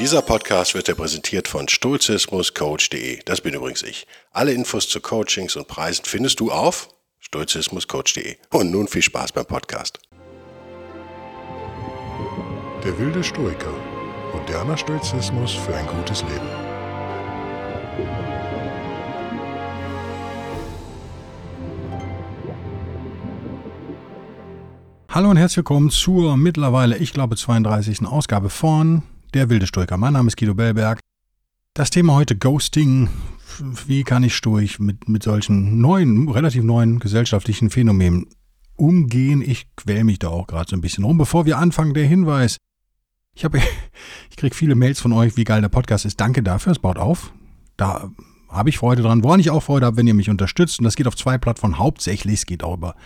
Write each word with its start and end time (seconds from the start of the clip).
Dieser 0.00 0.22
Podcast 0.22 0.74
wird 0.74 0.88
dir 0.88 0.94
präsentiert 0.94 1.46
von 1.46 1.68
stoizismuscoach.de. 1.68 3.20
Das 3.26 3.42
bin 3.42 3.52
übrigens 3.52 3.82
ich. 3.82 4.06
Alle 4.30 4.54
Infos 4.54 4.88
zu 4.88 4.98
Coachings 4.98 5.56
und 5.56 5.68
Preisen 5.68 6.06
findest 6.06 6.40
du 6.40 6.50
auf 6.50 6.88
stoizismuscoach.de. 7.18 8.38
Und 8.50 8.70
nun 8.70 8.88
viel 8.88 9.02
Spaß 9.02 9.32
beim 9.32 9.44
Podcast. 9.44 9.98
Der 12.82 12.98
wilde 12.98 13.22
Stoiker. 13.22 13.74
Moderner 14.32 14.78
Stoizismus 14.78 15.52
für 15.52 15.74
ein 15.74 15.86
gutes 15.86 16.22
Leben. 16.22 16.48
Hallo 25.10 25.28
und 25.28 25.36
herzlich 25.36 25.58
willkommen 25.58 25.90
zur 25.90 26.38
mittlerweile, 26.38 26.96
ich 26.96 27.12
glaube, 27.12 27.36
32. 27.36 28.06
Ausgabe 28.06 28.48
von 28.48 29.02
Der 29.32 29.48
wilde 29.48 29.68
Stoiker. 29.68 29.96
Mein 29.96 30.14
Name 30.14 30.26
ist 30.26 30.36
Guido 30.36 30.54
Bellberg. 30.54 30.98
Das 31.74 31.90
Thema 31.90 32.14
heute 32.14 32.36
Ghosting. 32.36 33.08
Wie 33.86 34.02
kann 34.02 34.24
ich 34.24 34.34
Stoich 34.34 34.80
mit, 34.80 35.08
mit 35.08 35.22
solchen 35.22 35.80
neuen, 35.80 36.28
relativ 36.28 36.64
neuen 36.64 36.98
gesellschaftlichen 36.98 37.70
Phänomenen 37.70 38.26
umgehen? 38.74 39.40
Ich 39.40 39.68
quäl 39.76 40.02
mich 40.02 40.18
da 40.18 40.28
auch 40.28 40.48
gerade 40.48 40.68
so 40.68 40.76
ein 40.76 40.80
bisschen 40.80 41.04
rum. 41.04 41.16
Bevor 41.16 41.46
wir 41.46 41.58
anfangen, 41.58 41.94
der 41.94 42.08
Hinweis. 42.08 42.56
Ich, 43.32 43.44
habe, 43.44 43.58
ich 44.30 44.36
kriege 44.36 44.56
viele 44.56 44.74
Mails 44.74 44.98
von 44.98 45.12
euch, 45.12 45.36
wie 45.36 45.44
geil 45.44 45.60
der 45.60 45.68
Podcast 45.68 46.06
ist. 46.06 46.20
Danke 46.20 46.42
dafür, 46.42 46.72
es 46.72 46.80
baut 46.80 46.98
auf. 46.98 47.32
Da 47.76 48.10
habe 48.48 48.68
ich 48.68 48.78
Freude 48.78 49.02
dran. 49.02 49.22
Woran 49.22 49.38
ich 49.38 49.50
auch 49.50 49.62
Freude 49.62 49.86
habe, 49.86 49.96
wenn 49.96 50.08
ihr 50.08 50.14
mich 50.14 50.28
unterstützt. 50.28 50.80
Und 50.80 50.86
das 50.86 50.96
geht 50.96 51.06
auf 51.06 51.14
zwei 51.14 51.38
Plattformen. 51.38 51.78
Hauptsächlich, 51.78 52.34
es 52.34 52.46
geht 52.46 52.64
auch 52.64 52.74
über 52.74 52.96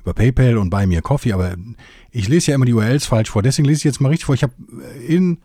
über 0.00 0.14
PayPal 0.14 0.58
und 0.58 0.70
bei 0.70 0.86
mir 0.86 1.02
Coffee, 1.02 1.32
aber 1.32 1.56
ich 2.10 2.28
lese 2.28 2.50
ja 2.50 2.54
immer 2.54 2.66
die 2.66 2.74
URLs 2.74 3.06
falsch 3.06 3.30
vor. 3.30 3.42
Deswegen 3.42 3.66
lese 3.66 3.78
ich 3.78 3.84
jetzt 3.84 4.00
mal 4.00 4.08
richtig 4.08 4.26
vor. 4.26 4.34
Ich 4.34 4.42
habe 4.42 4.54
in 5.06 5.38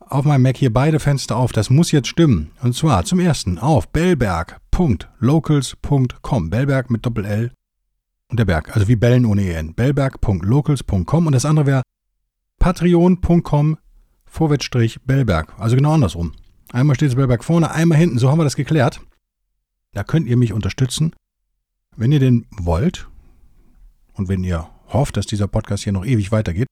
auf 0.00 0.24
meinem 0.24 0.42
Mac 0.42 0.56
hier 0.56 0.72
beide 0.72 0.98
Fenster 0.98 1.36
auf. 1.36 1.52
Das 1.52 1.70
muss 1.70 1.92
jetzt 1.92 2.08
stimmen. 2.08 2.50
Und 2.62 2.74
zwar 2.74 3.04
zum 3.04 3.20
ersten 3.20 3.58
auf 3.58 3.88
bellberg.locals.com. 3.88 6.50
Bellberg 6.50 6.90
mit 6.90 7.06
Doppel 7.06 7.24
L 7.24 7.52
und 8.28 8.38
der 8.38 8.44
Berg, 8.44 8.74
also 8.74 8.88
wie 8.88 8.96
Bellen 8.96 9.24
ohne 9.24 9.42
EN. 9.42 9.74
bellberg.locals.com 9.74 11.26
und 11.26 11.32
das 11.32 11.44
andere 11.44 11.66
wäre 11.66 11.82
patreon.com 12.58 13.78
Vorwärtsstrich 14.24 15.00
Bellberg. 15.02 15.54
Also 15.58 15.76
genau 15.76 15.92
andersrum. 15.92 16.32
Einmal 16.72 16.94
steht 16.94 17.08
es 17.08 17.16
Bellberg 17.16 17.42
vorne, 17.42 17.72
einmal 17.72 17.98
hinten. 17.98 18.18
So 18.18 18.30
haben 18.30 18.38
wir 18.38 18.44
das 18.44 18.56
geklärt. 18.56 19.00
Da 19.92 20.04
könnt 20.04 20.28
ihr 20.28 20.36
mich 20.36 20.52
unterstützen. 20.52 21.12
Wenn 21.96 22.12
ihr 22.12 22.20
denn 22.20 22.46
wollt, 22.50 23.08
und 24.14 24.28
wenn 24.28 24.44
ihr 24.44 24.68
hofft, 24.88 25.16
dass 25.16 25.26
dieser 25.26 25.48
Podcast 25.48 25.84
hier 25.84 25.92
noch 25.92 26.04
ewig 26.04 26.32
weitergeht, 26.32 26.66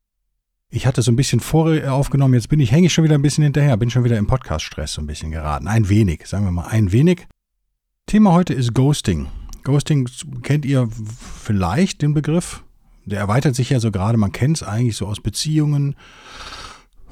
ich 0.70 0.86
hatte 0.86 1.00
so 1.00 1.11
ein 1.11 1.17
bisschen 1.17 1.41
vor 1.41 1.72
äh, 1.72 1.86
aufgenommen, 1.86 2.34
jetzt 2.34 2.48
bin 2.48 2.61
ich, 2.61 2.72
hänge 2.72 2.86
ich 2.86 2.92
schon 2.92 3.05
wieder 3.05 3.14
ein 3.14 3.22
bisschen 3.22 3.45
hinterher, 3.45 3.77
bin 3.77 3.91
schon 3.91 4.05
wieder 4.05 4.19
im 4.19 4.27
Podcast-Stress 4.27 4.92
so 4.92 5.00
ein 5.00 5.06
bisschen 5.06 5.30
geraten. 5.30 5.67
Ein 5.67 5.89
wenig, 5.89 6.27
sagen 6.27 6.45
wir 6.45 6.50
mal, 6.50 6.67
ein 6.67 6.92
wenig. 6.92 7.27
Thema 8.06 8.33
heute 8.33 8.53
ist 8.53 8.75
Ghosting. 8.75 9.28
Ghosting 9.64 10.08
kennt 10.42 10.67
ihr 10.67 10.89
vielleicht 10.91 12.03
den 12.03 12.12
Begriff. 12.12 12.64
Der 13.06 13.19
erweitert 13.19 13.55
sich 13.55 13.70
ja 13.70 13.80
so 13.80 13.91
gerade, 13.91 14.19
man 14.19 14.33
kennt 14.33 14.58
es 14.58 14.62
eigentlich 14.62 14.97
so 14.97 15.06
aus 15.06 15.20
Beziehungen, 15.20 15.97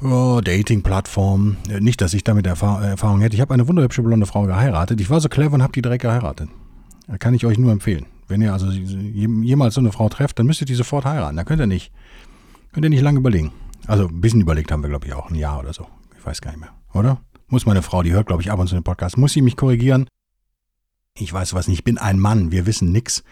oh, 0.02 0.42
Dating-Plattformen. 0.44 1.56
Äh, 1.70 1.80
nicht, 1.80 2.02
dass 2.02 2.12
ich 2.12 2.24
damit 2.24 2.46
Erfahr 2.46 2.84
Erfahrung 2.84 3.22
hätte. 3.22 3.36
Ich 3.36 3.40
habe 3.40 3.54
eine 3.54 3.66
wunderhübsche 3.66 4.02
blonde 4.02 4.26
Frau 4.26 4.42
geheiratet. 4.42 5.00
Ich 5.00 5.08
war 5.08 5.20
so 5.20 5.30
clever 5.30 5.54
und 5.54 5.62
habe 5.62 5.72
die 5.72 5.82
direkt 5.82 6.02
geheiratet. 6.02 6.50
Kann 7.18 7.32
ich 7.32 7.46
euch 7.46 7.56
nur 7.56 7.72
empfehlen. 7.72 8.04
Wenn 8.28 8.42
ihr 8.42 8.52
also 8.52 8.70
jemals 8.70 9.74
so 9.74 9.80
eine 9.80 9.92
Frau 9.92 10.08
trefft, 10.08 10.38
dann 10.38 10.46
müsst 10.46 10.60
ihr 10.60 10.66
die 10.66 10.74
sofort 10.74 11.04
heiraten. 11.04 11.36
Da 11.36 11.44
könnt 11.44 11.60
ihr 11.60 11.66
nicht, 11.66 11.92
könnt 12.72 12.84
ihr 12.84 12.90
nicht 12.90 13.02
lange 13.02 13.18
überlegen. 13.18 13.52
Also 13.86 14.08
ein 14.08 14.20
bisschen 14.20 14.40
überlegt 14.40 14.72
haben 14.72 14.82
wir, 14.82 14.88
glaube 14.88 15.06
ich, 15.06 15.14
auch 15.14 15.30
ein 15.30 15.36
Jahr 15.36 15.60
oder 15.60 15.72
so. 15.72 15.86
Ich 16.18 16.26
weiß 16.26 16.40
gar 16.40 16.50
nicht 16.50 16.60
mehr, 16.60 16.74
oder? 16.92 17.20
Muss 17.48 17.66
meine 17.66 17.82
Frau, 17.82 18.02
die 18.02 18.12
hört, 18.12 18.26
glaube 18.26 18.42
ich, 18.42 18.50
ab 18.50 18.58
und 18.58 18.66
zu 18.66 18.74
den 18.74 18.82
Podcast, 18.82 19.16
muss 19.16 19.32
sie 19.32 19.42
mich 19.42 19.56
korrigieren? 19.56 20.08
Ich 21.14 21.32
weiß 21.32 21.54
was 21.54 21.68
nicht, 21.68 21.78
ich 21.78 21.84
bin 21.84 21.98
ein 21.98 22.18
Mann, 22.18 22.50
wir 22.50 22.66
wissen 22.66 22.90
nix. 22.90 23.22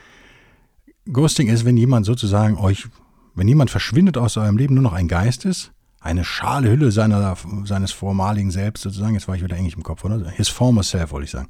Ghosting 1.12 1.48
ist, 1.48 1.64
wenn 1.64 1.76
jemand 1.76 2.06
sozusagen 2.06 2.56
euch, 2.56 2.86
wenn 3.34 3.48
jemand 3.48 3.70
verschwindet 3.70 4.16
aus 4.16 4.36
eurem 4.36 4.56
Leben, 4.56 4.74
nur 4.74 4.84
noch 4.84 4.92
ein 4.92 5.08
Geist 5.08 5.44
ist, 5.44 5.72
eine 6.00 6.24
schale 6.24 6.70
Hülle 6.70 6.92
seiner, 6.92 7.36
seines 7.64 7.92
vormaligen 7.92 8.50
Selbst 8.50 8.82
sozusagen, 8.82 9.14
jetzt 9.14 9.26
war 9.26 9.34
ich 9.34 9.42
wieder 9.42 9.56
englisch 9.56 9.74
im 9.74 9.82
Kopf, 9.82 10.04
oder? 10.04 10.30
His 10.30 10.48
former 10.48 10.82
self, 10.82 11.10
wollte 11.10 11.24
ich 11.24 11.30
sagen. 11.30 11.48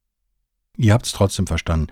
Ihr 0.77 0.93
habt 0.93 1.07
es 1.07 1.13
trotzdem 1.13 1.47
verstanden. 1.47 1.89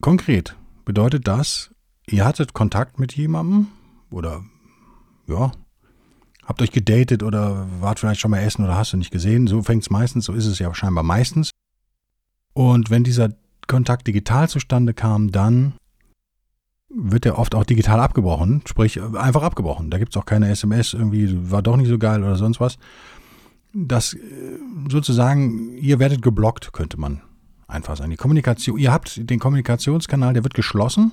Konkret 0.00 0.56
bedeutet 0.86 1.28
das, 1.28 1.70
ihr 2.06 2.24
hattet 2.24 2.54
Kontakt 2.54 2.98
mit 2.98 3.12
jemandem 3.14 3.66
oder 4.10 4.42
ja, 5.26 5.52
habt 6.44 6.62
euch 6.62 6.72
gedatet 6.72 7.22
oder 7.22 7.68
wart 7.80 8.00
vielleicht 8.00 8.20
schon 8.20 8.30
mal 8.30 8.40
essen 8.40 8.64
oder 8.64 8.76
hast 8.76 8.94
du 8.94 8.96
nicht 8.96 9.10
gesehen. 9.10 9.46
So 9.46 9.62
fängt 9.62 9.82
es 9.82 9.90
meistens, 9.90 10.24
so 10.24 10.32
ist 10.32 10.46
es 10.46 10.58
ja 10.58 10.74
scheinbar 10.74 11.04
meistens. 11.04 11.50
Und 12.54 12.90
wenn 12.90 13.04
dieser 13.04 13.34
Kontakt 13.68 14.06
digital 14.06 14.48
zustande 14.48 14.94
kam, 14.94 15.30
dann 15.30 15.74
wird 16.88 17.26
er 17.26 17.38
oft 17.38 17.54
auch 17.54 17.64
digital 17.64 18.00
abgebrochen, 18.00 18.62
sprich 18.66 19.00
einfach 19.00 19.42
abgebrochen. 19.42 19.90
Da 19.90 19.98
gibt 19.98 20.16
es 20.16 20.20
auch 20.20 20.26
keine 20.26 20.48
SMS, 20.48 20.94
irgendwie 20.94 21.50
war 21.50 21.62
doch 21.62 21.76
nicht 21.76 21.88
so 21.88 21.98
geil 21.98 22.22
oder 22.22 22.36
sonst 22.36 22.58
was. 22.58 22.78
Das 23.72 24.14
äh, 24.14 24.18
sozusagen, 24.88 25.76
ihr 25.76 25.98
werdet 26.00 26.22
geblockt, 26.22 26.72
könnte 26.72 26.98
man 26.98 27.20
einfach 27.70 27.96
sein. 27.96 28.10
Die 28.10 28.16
Kommunikation, 28.16 28.78
ihr 28.78 28.92
habt 28.92 29.28
den 29.30 29.38
Kommunikationskanal, 29.38 30.34
der 30.34 30.44
wird 30.44 30.54
geschlossen 30.54 31.12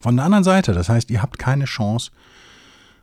von 0.00 0.16
der 0.16 0.24
anderen 0.24 0.44
Seite. 0.44 0.72
Das 0.72 0.88
heißt, 0.88 1.10
ihr 1.10 1.22
habt 1.22 1.38
keine 1.38 1.64
Chance 1.64 2.10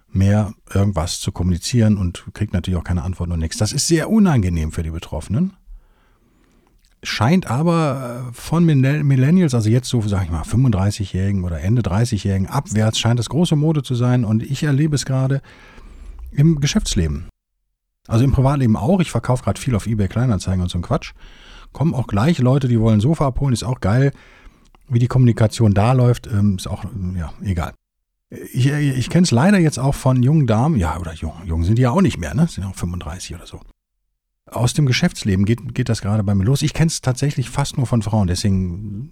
mehr 0.09 0.53
irgendwas 0.73 1.19
zu 1.19 1.31
kommunizieren 1.31 1.97
und 1.97 2.25
kriegt 2.33 2.53
natürlich 2.53 2.79
auch 2.79 2.83
keine 2.83 3.03
Antworten 3.03 3.33
und 3.33 3.39
nichts. 3.39 3.57
Das 3.57 3.73
ist 3.73 3.87
sehr 3.87 4.09
unangenehm 4.09 4.71
für 4.71 4.83
die 4.83 4.89
Betroffenen. 4.89 5.53
Scheint 7.03 7.47
aber 7.47 8.27
äh, 8.29 8.33
von 8.33 8.65
Millennials, 8.65 9.53
also 9.53 9.69
jetzt 9.69 9.87
so, 9.87 10.01
sag 10.01 10.23
ich 10.23 10.31
mal, 10.31 10.41
35-Jährigen 10.41 11.43
oder 11.43 11.61
Ende 11.61 11.83
30-Jährigen 11.83 12.47
abwärts, 12.47 12.97
scheint 12.97 13.19
es 13.19 13.29
große 13.29 13.55
Mode 13.55 13.83
zu 13.83 13.93
sein 13.93 14.25
und 14.25 14.41
ich 14.41 14.63
erlebe 14.63 14.95
es 14.95 15.05
gerade 15.05 15.41
im 16.31 16.59
Geschäftsleben. 16.59 17.27
Also 18.07 18.23
im 18.23 18.31
Privatleben 18.31 18.75
auch. 18.75 18.99
Ich 18.99 19.11
verkaufe 19.11 19.43
gerade 19.43 19.59
viel 19.59 19.75
auf 19.75 19.85
eBay 19.85 20.07
Kleinanzeigen 20.07 20.61
und 20.61 20.69
so 20.69 20.77
ein 20.77 20.81
Quatsch 20.81 21.13
kommen 21.73 21.93
auch 21.93 22.07
gleich 22.07 22.39
Leute, 22.39 22.67
die 22.67 22.79
wollen 22.79 22.99
Sofa 22.99 23.27
abholen, 23.27 23.53
ist 23.53 23.63
auch 23.63 23.79
geil. 23.79 24.11
Wie 24.89 24.99
die 24.99 25.07
Kommunikation 25.07 25.73
da 25.73 25.91
läuft, 25.91 26.27
ähm, 26.27 26.55
ist 26.57 26.67
auch, 26.67 26.85
ja, 27.15 27.33
egal. 27.43 27.73
Ich, 28.29 28.67
ich 28.67 29.09
kenne 29.09 29.23
es 29.23 29.31
leider 29.31 29.59
jetzt 29.59 29.77
auch 29.77 29.95
von 29.95 30.23
jungen 30.23 30.47
Damen, 30.47 30.77
ja, 30.77 30.99
oder 30.99 31.13
jung, 31.13 31.33
jung 31.45 31.63
sind 31.63 31.77
die 31.77 31.83
ja 31.83 31.91
auch 31.91 32.01
nicht 32.01 32.17
mehr, 32.17 32.33
ne? 32.33 32.47
Sind 32.47 32.65
auch 32.65 32.75
35 32.75 33.35
oder 33.35 33.45
so. 33.45 33.61
Aus 34.49 34.73
dem 34.73 34.85
Geschäftsleben 34.85 35.45
geht, 35.45 35.75
geht 35.75 35.87
das 35.87 36.01
gerade 36.01 36.23
bei 36.23 36.33
mir 36.33 36.45
los. 36.45 36.61
Ich 36.61 36.73
kenne 36.73 36.87
es 36.87 37.01
tatsächlich 37.01 37.49
fast 37.49 37.77
nur 37.77 37.85
von 37.85 38.01
Frauen, 38.01 38.27
deswegen 38.27 39.11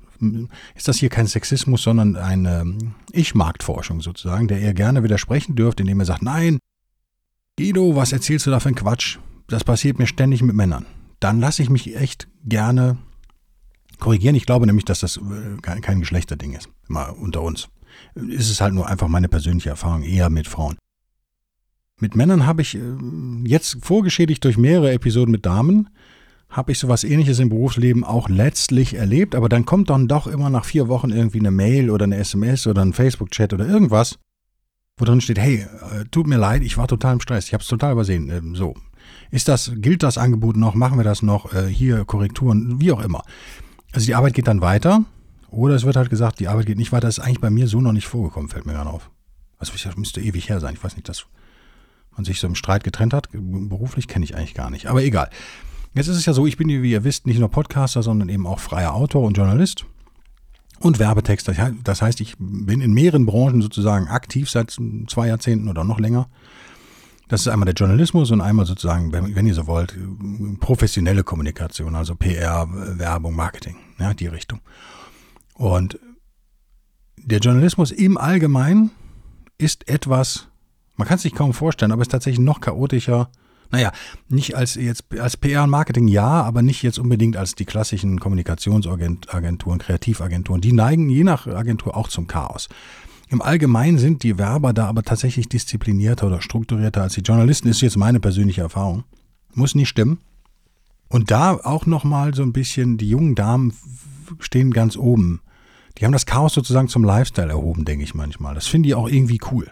ist 0.75 0.88
das 0.88 0.97
hier 0.97 1.09
kein 1.09 1.27
Sexismus, 1.27 1.83
sondern 1.83 2.16
eine 2.16 2.77
Ich-Marktforschung 3.12 4.01
sozusagen, 4.01 4.47
der 4.47 4.59
ihr 4.59 4.73
gerne 4.73 5.03
widersprechen 5.03 5.56
dürft, 5.56 5.81
indem 5.81 6.00
ihr 6.00 6.06
sagt, 6.06 6.23
nein, 6.23 6.59
Guido, 7.57 7.95
was 7.95 8.11
erzählst 8.11 8.45
du 8.47 8.51
da 8.51 8.59
für 8.59 8.69
ein 8.69 8.75
Quatsch? 8.75 9.17
Das 9.47 9.63
passiert 9.63 9.99
mir 9.99 10.07
ständig 10.07 10.41
mit 10.41 10.55
Männern 10.55 10.85
dann 11.25 11.39
lasse 11.39 11.63
ich 11.63 11.69
mich 11.71 11.95
echt 11.95 12.27
gerne 12.43 12.97
korrigieren. 13.99 14.35
Ich 14.35 14.45
glaube 14.45 14.67
nämlich, 14.67 14.85
dass 14.85 14.99
das 14.99 15.17
äh, 15.17 15.61
kein 15.61 15.99
Geschlechterding 15.99 16.53
ist. 16.53 16.69
Mal 16.88 17.09
unter 17.09 17.41
uns. 17.41 17.67
Ist 18.13 18.51
es 18.51 18.61
halt 18.61 18.73
nur 18.73 18.88
einfach 18.88 19.07
meine 19.07 19.29
persönliche 19.29 19.69
Erfahrung, 19.69 20.03
eher 20.03 20.29
mit 20.29 20.47
Frauen. 20.47 20.77
Mit 21.99 22.15
Männern 22.15 22.45
habe 22.45 22.61
ich 22.61 22.75
äh, 22.75 22.81
jetzt 23.45 23.77
vorgeschädigt 23.81 24.44
durch 24.44 24.57
mehrere 24.57 24.91
Episoden 24.91 25.31
mit 25.31 25.45
Damen, 25.45 25.89
habe 26.49 26.73
ich 26.73 26.79
sowas 26.79 27.03
ähnliches 27.03 27.39
im 27.39 27.49
Berufsleben 27.49 28.03
auch 28.03 28.29
letztlich 28.29 28.94
erlebt, 28.94 29.33
aber 29.33 29.49
dann 29.49 29.65
kommt 29.65 29.89
dann 29.89 30.07
doch 30.07 30.27
immer 30.27 30.49
nach 30.51 30.65
vier 30.65 30.88
Wochen 30.88 31.09
irgendwie 31.09 31.39
eine 31.39 31.51
Mail 31.51 31.89
oder 31.89 32.03
eine 32.03 32.17
SMS 32.17 32.67
oder 32.67 32.83
ein 32.83 32.94
Facebook-Chat 32.94 33.53
oder 33.53 33.67
irgendwas, 33.67 34.19
wo 34.97 35.06
drin 35.06 35.22
steht, 35.22 35.39
hey, 35.39 35.67
äh, 35.91 36.06
tut 36.09 36.28
mir 36.28 36.38
leid, 36.38 36.63
ich 36.63 36.78
war 36.78 36.88
total 36.88 37.13
im 37.13 37.19
Stress, 37.19 37.47
ich 37.47 37.53
habe 37.53 37.62
es 37.62 37.68
total 37.68 37.92
übersehen. 37.92 38.30
Ähm, 38.30 38.56
so, 38.56 38.75
ist 39.30 39.47
das, 39.47 39.71
gilt 39.75 40.03
das 40.03 40.18
Angebot 40.18 40.56
noch? 40.56 40.74
Machen 40.74 40.97
wir 40.97 41.03
das 41.03 41.21
noch? 41.21 41.53
Äh, 41.53 41.68
hier 41.68 42.06
Korrekturen, 42.06 42.80
wie 42.80 42.92
auch 42.92 43.01
immer. 43.01 43.24
Also 43.92 44.06
die 44.06 44.15
Arbeit 44.15 44.33
geht 44.33 44.47
dann 44.47 44.62
weiter. 44.62 45.03
Oder 45.50 45.75
es 45.75 45.86
wird 45.86 45.95
halt 45.95 46.09
gesagt, 46.09 46.39
die 46.39 46.47
Arbeit 46.47 46.65
geht 46.65 46.77
nicht 46.77 46.92
weiter. 46.92 47.07
Das 47.07 47.18
ist 47.18 47.24
eigentlich 47.24 47.39
bei 47.39 47.50
mir 47.50 47.68
so 47.68 47.81
noch 47.81 47.94
nicht 47.94 48.07
vorgekommen, 48.07 48.50
fällt 48.50 48.65
mir 48.65 48.74
gerade 48.74 48.89
auf. 48.89 49.09
Also 49.57 49.74
das 49.81 49.95
müsste 49.95 50.21
ewig 50.21 50.50
her 50.50 50.59
sein. 50.59 50.74
Ich 50.74 50.83
weiß 50.83 50.95
nicht, 50.95 51.07
dass 51.07 51.25
man 52.15 52.25
sich 52.25 52.39
so 52.39 52.47
im 52.47 52.56
Streit 52.56 52.83
getrennt 52.83 53.13
hat. 53.13 53.30
Beruflich 53.31 54.07
kenne 54.07 54.25
ich 54.25 54.36
eigentlich 54.36 54.53
gar 54.53 54.69
nicht. 54.69 54.88
Aber 54.88 55.03
egal. 55.03 55.30
Jetzt 55.94 56.07
ist 56.07 56.18
es 56.18 56.25
ja 56.25 56.33
so, 56.33 56.45
ich 56.45 56.57
bin, 56.57 56.68
wie 56.68 56.92
ihr 56.92 57.06
wisst, 57.06 57.25
nicht 57.25 57.39
nur 57.39 57.50
Podcaster, 57.50 58.03
sondern 58.03 58.27
eben 58.27 58.47
auch 58.47 58.59
freier 58.59 58.94
Autor 58.94 59.24
und 59.24 59.38
Journalist 59.38 59.86
und 60.80 61.00
Werbetexter. 61.00 61.54
Das 61.83 62.01
heißt, 62.01 62.22
ich 62.22 62.36
bin 62.38 62.81
in 62.81 62.94
mehreren 62.94 63.25
Branchen 63.25 63.62
sozusagen 63.62 64.07
aktiv 64.07 64.50
seit 64.50 64.77
zwei 65.07 65.27
Jahrzehnten 65.27 65.69
oder 65.69 65.83
noch 65.83 66.00
länger. 66.00 66.27
Das 67.27 67.42
ist 67.42 67.48
einmal 67.48 67.66
der 67.66 67.74
Journalismus 67.74 68.30
und 68.30 68.42
einmal 68.42 68.66
sozusagen, 68.66 69.12
wenn, 69.12 69.36
wenn 69.36 69.48
ihr 69.48 69.56
so 69.56 69.66
wollt, 69.66 69.95
professionelle 70.60 71.24
Kommunikation, 71.24 71.95
also 71.95 72.16
PR, 72.16 72.68
Werbung, 72.69 73.36
Marketing, 73.36 73.77
ja, 74.00 74.13
die 74.13 74.27
Richtung. 74.27 74.62
Und 75.56 76.00
der 77.18 77.39
Journalismus 77.39 77.92
im 77.92 78.18
Allgemeinen 78.18 78.92
ist 79.57 79.89
etwas, 79.89 80.48
man 80.95 81.07
kann 81.07 81.16
es 81.16 81.24
sich 81.24 81.33
kaum 81.33 81.54
vorstellen, 81.54 81.92
aber 81.92 82.04
ist 82.04 82.12
tatsächlich 82.12 82.45
noch 82.45 82.62
chaotischer, 82.62 83.30
Naja, 83.75 83.92
nicht 84.30 84.56
als 84.56 84.75
jetzt 84.75 85.04
als 85.19 85.36
PR 85.36 85.66
und 85.66 85.69
Marketing 85.69 86.07
ja, 86.07 86.25
aber 86.25 86.62
nicht 86.62 86.81
jetzt 86.81 86.98
unbedingt 86.98 87.36
als 87.36 87.56
die 87.56 87.66
klassischen 87.66 88.22
Kommunikationsagenturen, 88.22 89.80
Kreativagenturen. 89.80 90.62
Die 90.62 90.72
neigen 90.72 91.10
je 91.10 91.25
nach 91.25 91.45
Agentur 91.45 91.98
auch 91.98 92.07
zum 92.07 92.25
Chaos. 92.25 92.69
Im 93.27 93.42
Allgemeinen 93.42 93.98
sind 93.98 94.24
die 94.24 94.38
Werber 94.38 94.72
da 94.72 94.86
aber 94.86 95.04
tatsächlich 95.04 95.50
disziplinierter 95.50 96.27
oder 96.27 96.42
strukturierter 96.42 97.01
als 97.01 97.16
die 97.16 97.22
Journalisten, 97.22 97.68
ist 97.68 97.81
jetzt 97.81 97.98
meine 97.98 98.22
persönliche 98.22 98.62
Erfahrung. 98.62 99.04
Muss 99.54 99.75
nicht 99.75 99.89
stimmen. 99.89 100.19
Und 101.10 101.30
da 101.30 101.60
auch 101.62 101.86
nochmal 101.86 102.33
so 102.33 102.44
ein 102.44 102.54
bisschen, 102.54 102.98
die 102.98 103.10
jungen 103.10 103.36
Damen 103.36 103.74
stehen 104.39 104.71
ganz 104.71 104.95
oben. 104.95 105.42
Die 105.98 106.06
haben 106.06 106.13
das 106.13 106.25
Chaos 106.25 106.54
sozusagen 106.54 106.88
zum 106.88 107.04
Lifestyle 107.04 107.50
erhoben, 107.50 107.83
denke 107.83 108.06
ich 108.06 108.16
manchmal. 108.16 108.56
Das 108.56 108.68
finde 108.68 108.88
ich 108.88 108.95
auch 108.95 109.10
irgendwie 109.10 109.42
cool. 109.51 109.69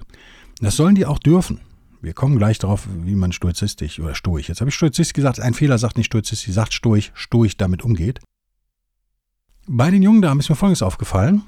Das 0.59 0.75
sollen 0.75 0.95
die 0.95 1.05
auch 1.05 1.19
dürfen. 1.19 1.61
Wir 2.03 2.13
kommen 2.13 2.37
gleich 2.37 2.59
darauf, 2.59 2.87
wie 3.03 3.15
man 3.15 3.31
stoizistisch 3.31 3.99
oder 3.99 4.13
stoisch. 4.13 4.49
Jetzt 4.49 4.61
habe 4.61 4.69
ich 4.69 4.75
stoizistisch 4.75 5.13
gesagt, 5.13 5.39
ein 5.39 5.55
Fehler 5.55 5.79
sagt 5.79 5.97
nicht 5.97 6.07
stoizistisch, 6.07 6.53
sagt 6.53 6.73
stoisch, 6.73 7.11
stoisch 7.15 7.57
damit 7.57 7.81
umgeht. 7.81 8.19
Bei 9.65 9.89
den 9.89 10.03
jungen 10.03 10.21
Damen 10.21 10.39
ist 10.39 10.49
mir 10.49 10.55
Folgendes 10.55 10.83
aufgefallen 10.83 11.43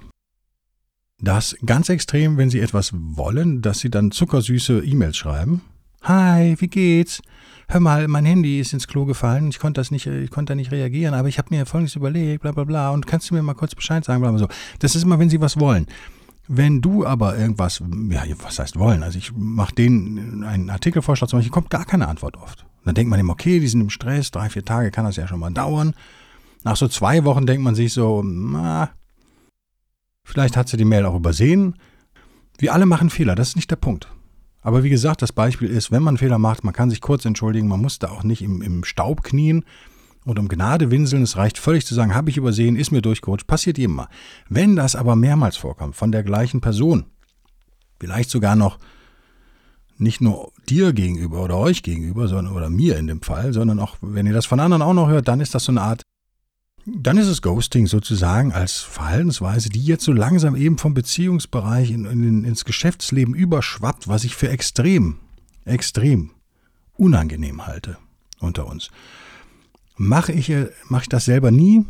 dass 1.20 1.56
ganz 1.66 1.90
extrem, 1.90 2.38
wenn 2.38 2.50
sie 2.50 2.60
etwas 2.60 2.92
wollen, 2.94 3.62
dass 3.62 3.80
sie 3.80 3.90
dann 3.90 4.12
zuckersüße 4.12 4.84
E-Mails 4.84 5.18
schreiben. 5.18 5.62
Hi, 6.02 6.56
wie 6.60 6.68
geht's? 6.68 7.22
Hör 7.68 7.80
mal, 7.80 8.08
mein 8.08 8.26
Handy 8.26 8.60
ist 8.60 8.74
ins 8.74 8.88
Klo 8.88 9.06
gefallen, 9.06 9.50
ich 9.50 9.58
konnte 9.58 9.82
das 9.82 9.90
nicht, 9.90 10.06
ich 10.06 10.30
konnte 10.30 10.52
da 10.52 10.56
nicht 10.56 10.72
reagieren, 10.72 11.16
aber 11.16 11.30
ich 11.30 11.40
habe 11.40 11.56
mir 11.56 11.66
folgendes 11.66 11.96
überlegt, 11.96 12.44
bla 12.44 12.52
bla 12.52 12.64
bla, 12.64 12.92
und 12.92 13.08
kannst 13.08 13.30
du 13.30 13.34
mir 13.34 13.42
mal 13.42 13.56
kurz 13.56 13.74
Bescheid 13.74 14.06
sagen, 14.06 14.22
bla 14.22 14.30
bla 14.30 14.38
so. 14.38 14.48
Das 14.80 14.96
ist 14.96 15.02
immer, 15.02 15.18
wenn 15.18 15.30
sie 15.30 15.42
was 15.42 15.60
wollen. 15.60 15.88
Wenn 16.48 16.82
du 16.82 17.06
aber 17.06 17.38
irgendwas, 17.38 17.82
ja, 18.10 18.24
was 18.44 18.60
heißt 18.60 18.78
wollen? 18.78 19.02
Also 19.04 19.18
ich 19.18 19.32
mache 19.36 19.74
denen 19.74 20.44
einen 20.44 20.70
Artikelvorschlag 20.70 21.30
zum 21.30 21.40
Beispiel, 21.40 21.52
kommt 21.52 21.70
gar 21.70 21.86
keine 21.86 22.08
Antwort 22.08 22.38
oft. 22.38 22.66
Dann 22.84 22.94
denkt 22.94 23.10
man 23.10 23.20
immer, 23.20 23.34
okay, 23.34 23.60
die 23.60 23.68
sind 23.68 23.82
im 23.82 23.90
Stress, 23.90 24.30
drei, 24.30 24.50
vier 24.50 24.64
Tage 24.64 24.92
kann 24.92 25.06
das 25.06 25.16
ja 25.16 25.28
schon 25.28 25.40
mal 25.40 25.52
dauern. 25.52 25.96
Nach 26.64 26.76
so 26.76 26.88
zwei 26.88 27.24
Wochen 27.24 27.48
denkt 27.48 27.64
man 27.64 27.74
sich 27.74 27.94
so, 27.94 28.22
na, 28.24 28.92
Vielleicht 30.26 30.58
hat 30.58 30.68
sie 30.68 30.76
die 30.76 30.86
Mail 30.86 31.06
auch 31.06 31.16
übersehen. 31.16 31.76
Wir 32.58 32.74
alle 32.74 32.88
machen 32.88 33.10
Fehler, 33.10 33.36
das 33.36 33.50
ist 33.50 33.56
nicht 33.56 33.70
der 33.70 33.76
Punkt. 33.78 34.08
Aber 34.62 34.84
wie 34.84 34.90
gesagt, 34.90 35.22
das 35.22 35.32
Beispiel 35.32 35.70
ist, 35.70 35.92
wenn 35.92 36.02
man 36.02 36.18
Fehler 36.18 36.40
macht, 36.40 36.64
man 36.64 36.74
kann 36.74 36.90
sich 36.90 37.00
kurz 37.00 37.24
entschuldigen, 37.26 37.68
man 37.68 37.80
muss 37.80 38.00
da 38.00 38.10
auch 38.10 38.24
nicht 38.24 38.42
im, 38.42 38.64
im 38.64 38.84
Staub 38.84 39.24
knien 39.24 39.64
und 40.26 40.40
um 40.40 40.48
Gnade 40.48 40.92
winseln. 40.92 41.24
Es 41.24 41.38
reicht 41.38 41.58
völlig 41.58 41.86
zu 41.86 41.96
sagen, 41.96 42.14
habe 42.14 42.30
ich 42.30 42.38
übersehen, 42.38 42.76
ist 42.76 42.92
mir 42.92 43.02
durchgerutscht, 43.02 43.48
passiert 43.48 43.78
jedem 43.78 43.96
mal. 43.96 44.10
Wenn 44.50 44.76
das 44.76 44.96
aber 44.96 45.16
mehrmals 45.16 45.58
vorkommt, 45.58 45.96
von 45.96 46.12
der 46.12 46.24
gleichen 46.24 46.62
Person, 46.62 47.06
vielleicht 48.00 48.30
sogar 48.30 48.56
noch 48.56 48.78
nicht 49.98 50.20
nur 50.20 50.52
dir 50.68 50.92
gegenüber 50.92 51.44
oder 51.44 51.58
euch 51.58 51.82
gegenüber, 51.82 52.28
sondern 52.28 52.54
oder 52.54 52.70
mir 52.70 52.98
in 52.98 53.08
dem 53.08 53.22
Fall, 53.22 53.54
sondern 53.54 53.80
auch, 53.80 53.96
wenn 54.02 54.26
ihr 54.26 54.34
das 54.34 54.46
von 54.46 54.60
anderen 54.60 54.82
auch 54.82 54.94
noch 54.94 55.08
hört, 55.08 55.28
dann 55.30 55.40
ist 55.40 55.56
das 55.56 55.64
so 55.64 55.72
eine 55.72 55.82
Art 55.82 56.02
dann 56.86 57.18
ist 57.18 57.28
es 57.28 57.42
Ghosting 57.42 57.88
sozusagen 57.88 58.52
als 58.52 58.82
Verhaltensweise, 58.82 59.70
die 59.70 59.84
jetzt 59.84 60.04
so 60.04 60.12
langsam 60.14 60.56
eben 60.56 60.78
vom 60.78 60.94
Beziehungsbereich 60.94 61.90
in, 61.90 62.06
in, 62.06 62.44
ins 62.44 62.64
Geschäftsleben 62.64 63.34
überschwappt, 63.34 64.08
was 64.08 64.24
ich 64.24 64.36
für 64.36 64.50
extrem, 64.50 65.18
extrem 65.66 66.32
unangenehm 66.96 67.66
halte 67.66 67.98
unter 68.40 68.68
uns. 68.68 68.92
Mache 69.98 70.32
ich, 70.32 70.50
äh, 70.50 70.70
mache 70.90 71.04
ich 71.04 71.10
das 71.10 71.26
selber 71.26 71.52
nie? 71.52 71.86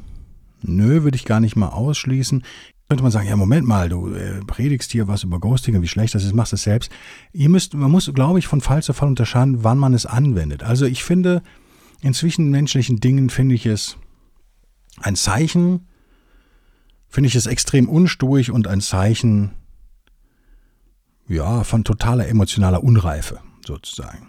Nö, 0.62 1.04
würde 1.04 1.16
ich 1.16 1.26
gar 1.26 1.40
nicht 1.40 1.56
mal 1.56 1.70
ausschließen. 1.70 2.44
Könnte 2.88 3.02
man 3.02 3.12
sagen, 3.12 3.28
ja, 3.28 3.36
Moment 3.36 3.68
mal, 3.68 3.90
du 3.90 4.14
äh, 4.14 4.42
predigst 4.46 4.92
hier 4.92 5.08
was 5.08 5.24
über 5.24 5.40
Ghosting 5.40 5.76
und 5.76 5.82
wie 5.82 5.88
schlecht 5.88 6.14
das 6.14 6.24
ist, 6.24 6.36
machst 6.36 6.54
es 6.54 6.64
selbst. 6.64 6.92
Ihr 7.34 7.50
müsst, 7.50 7.74
man 7.74 7.90
muss, 7.90 8.12
glaube 8.14 8.38
ich, 8.38 8.48
von 8.48 8.62
Fall 8.62 8.84
zu 8.84 8.94
Fall 8.94 9.08
unterscheiden, 9.08 9.64
wann 9.64 9.80
man 9.80 9.94
es 9.96 10.06
anwendet. 10.06 10.62
Also 10.62 10.86
ich 10.86 11.04
finde, 11.04 11.42
in 12.02 12.14
zwischenmenschlichen 12.14 13.00
Dingen 13.00 13.32
finde 13.32 13.56
ich 13.56 13.66
es 13.66 13.98
ein 15.02 15.16
Zeichen, 15.16 15.88
finde 17.08 17.28
ich 17.28 17.36
es 17.36 17.48
extrem 17.48 17.90
unsturig 17.90 18.52
und 18.52 18.68
ein 18.68 18.82
Zeichen, 18.82 19.52
ja, 21.28 21.64
von 21.64 21.84
totaler 21.84 22.28
emotionaler 22.28 22.84
Unreife, 22.84 23.40
sozusagen. 23.66 24.28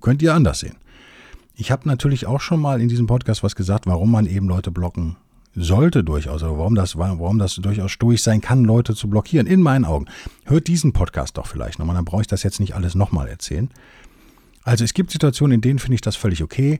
Könnt 0.00 0.20
ihr 0.20 0.34
anders 0.34 0.60
sehen. 0.60 0.76
Ich 1.58 1.70
habe 1.70 1.88
natürlich 1.88 2.26
auch 2.26 2.40
schon 2.40 2.60
mal 2.60 2.82
in 2.82 2.88
diesem 2.88 3.06
Podcast 3.06 3.42
was 3.42 3.56
gesagt, 3.56 3.86
warum 3.86 4.10
man 4.10 4.26
eben 4.26 4.46
Leute 4.46 4.70
blocken 4.70 5.16
sollte 5.54 6.04
durchaus, 6.04 6.42
oder 6.42 6.58
warum 6.58 6.74
das, 6.74 6.98
warum 6.98 7.38
das 7.38 7.54
durchaus 7.54 7.90
sturig 7.90 8.22
sein 8.22 8.42
kann, 8.42 8.62
Leute 8.62 8.94
zu 8.94 9.08
blockieren, 9.08 9.46
in 9.46 9.62
meinen 9.62 9.86
Augen. 9.86 10.04
Hört 10.44 10.68
diesen 10.68 10.92
Podcast 10.92 11.38
doch 11.38 11.46
vielleicht 11.46 11.78
nochmal, 11.78 11.96
dann 11.96 12.04
brauche 12.04 12.20
ich 12.20 12.26
das 12.26 12.42
jetzt 12.42 12.60
nicht 12.60 12.74
alles 12.74 12.94
nochmal 12.94 13.26
erzählen. 13.26 13.70
Also 14.64 14.84
es 14.84 14.92
gibt 14.92 15.10
Situationen, 15.10 15.54
in 15.54 15.60
denen 15.62 15.78
finde 15.78 15.94
ich 15.94 16.02
das 16.02 16.14
völlig 16.14 16.42
okay. 16.42 16.78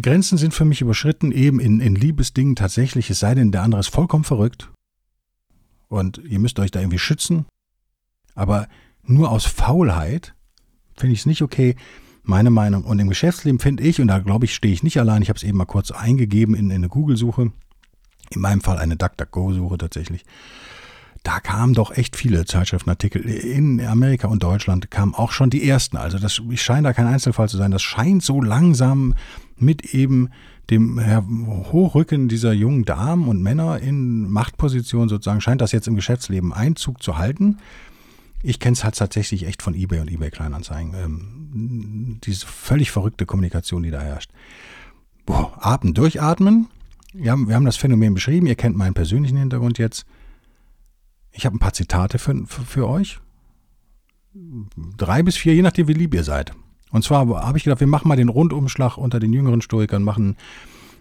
Grenzen 0.00 0.38
sind 0.38 0.54
für 0.54 0.64
mich 0.64 0.80
überschritten, 0.80 1.32
eben 1.32 1.58
in, 1.58 1.80
in 1.80 1.96
Liebesdingen 1.96 2.54
tatsächlich, 2.54 3.10
es 3.10 3.18
sei 3.18 3.34
denn, 3.34 3.50
der 3.50 3.62
andere 3.62 3.80
ist 3.80 3.88
vollkommen 3.88 4.24
verrückt. 4.24 4.70
Und 5.88 6.18
ihr 6.18 6.38
müsst 6.38 6.60
euch 6.60 6.70
da 6.70 6.78
irgendwie 6.78 7.00
schützen. 7.00 7.46
Aber 8.36 8.68
nur 9.02 9.32
aus 9.32 9.44
Faulheit 9.44 10.34
finde 10.96 11.14
ich 11.14 11.20
es 11.20 11.26
nicht 11.26 11.42
okay. 11.42 11.74
Meine 12.24 12.50
Meinung. 12.50 12.84
Und 12.84 12.98
im 12.98 13.08
Geschäftsleben 13.08 13.60
finde 13.60 13.82
ich, 13.82 14.00
und 14.00 14.08
da 14.08 14.18
glaube 14.18 14.46
ich, 14.46 14.54
stehe 14.54 14.72
ich 14.72 14.82
nicht 14.82 14.98
allein, 14.98 15.22
ich 15.22 15.28
habe 15.28 15.36
es 15.36 15.42
eben 15.42 15.58
mal 15.58 15.66
kurz 15.66 15.90
eingegeben 15.90 16.54
in, 16.54 16.70
in 16.70 16.76
eine 16.76 16.88
Google-Suche. 16.88 17.52
In 18.30 18.40
meinem 18.40 18.62
Fall 18.62 18.78
eine 18.78 18.96
DuckDuckGo-Suche 18.96 19.78
tatsächlich 19.78 20.24
da 21.24 21.40
kamen 21.40 21.72
doch 21.72 21.90
echt 21.90 22.16
viele 22.16 22.44
Zeitschriftenartikel. 22.44 23.24
In 23.24 23.80
Amerika 23.84 24.28
und 24.28 24.42
Deutschland 24.42 24.90
kamen 24.90 25.14
auch 25.14 25.32
schon 25.32 25.48
die 25.48 25.66
ersten. 25.66 25.96
Also 25.96 26.18
das 26.18 26.40
scheint 26.56 26.84
da 26.84 26.92
kein 26.92 27.06
Einzelfall 27.06 27.48
zu 27.48 27.56
sein. 27.56 27.70
Das 27.70 27.82
scheint 27.82 28.22
so 28.22 28.42
langsam 28.42 29.14
mit 29.56 29.94
eben 29.94 30.28
dem 30.68 31.00
Hochrücken 31.72 32.28
dieser 32.28 32.52
jungen 32.52 32.84
Damen 32.84 33.26
und 33.26 33.42
Männer 33.42 33.80
in 33.80 34.28
Machtpositionen 34.30 35.08
sozusagen, 35.08 35.40
scheint 35.40 35.62
das 35.62 35.72
jetzt 35.72 35.88
im 35.88 35.96
Geschäftsleben 35.96 36.52
Einzug 36.52 37.02
zu 37.02 37.16
halten. 37.16 37.58
Ich 38.46 38.60
kenne 38.60 38.74
es 38.74 38.84
halt 38.84 38.94
tatsächlich 38.94 39.46
echt 39.46 39.62
von 39.62 39.74
eBay 39.74 40.00
und 40.00 40.10
eBay 40.10 40.30
Kleinanzeigen. 40.30 40.92
Ähm, 40.94 42.20
diese 42.22 42.44
völlig 42.44 42.90
verrückte 42.90 43.24
Kommunikation, 43.24 43.82
die 43.82 43.90
da 43.90 44.02
herrscht. 44.02 44.30
Boah, 45.24 45.56
atmen, 45.58 45.94
durchatmen. 45.94 46.68
Ja, 47.14 47.36
wir 47.38 47.54
haben 47.54 47.64
das 47.64 47.78
Phänomen 47.78 48.12
beschrieben. 48.12 48.46
Ihr 48.46 48.54
kennt 48.54 48.76
meinen 48.76 48.92
persönlichen 48.92 49.38
Hintergrund 49.38 49.78
jetzt. 49.78 50.04
Ich 51.32 51.46
habe 51.46 51.56
ein 51.56 51.58
paar 51.58 51.72
Zitate 51.72 52.18
für, 52.18 52.46
für, 52.46 52.62
für, 52.62 52.86
euch. 52.86 53.18
Drei 54.98 55.22
bis 55.22 55.36
vier, 55.36 55.54
je 55.54 55.62
nachdem, 55.62 55.88
wie 55.88 55.94
lieb 55.94 56.12
ihr 56.12 56.24
seid. 56.24 56.52
Und 56.90 57.02
zwar 57.02 57.26
habe 57.26 57.56
ich 57.56 57.64
gedacht, 57.64 57.80
wir 57.80 57.86
machen 57.86 58.08
mal 58.08 58.16
den 58.16 58.28
Rundumschlag 58.28 58.98
unter 58.98 59.20
den 59.20 59.32
jüngeren 59.32 59.62
Stoikern, 59.62 60.02
machen 60.02 60.36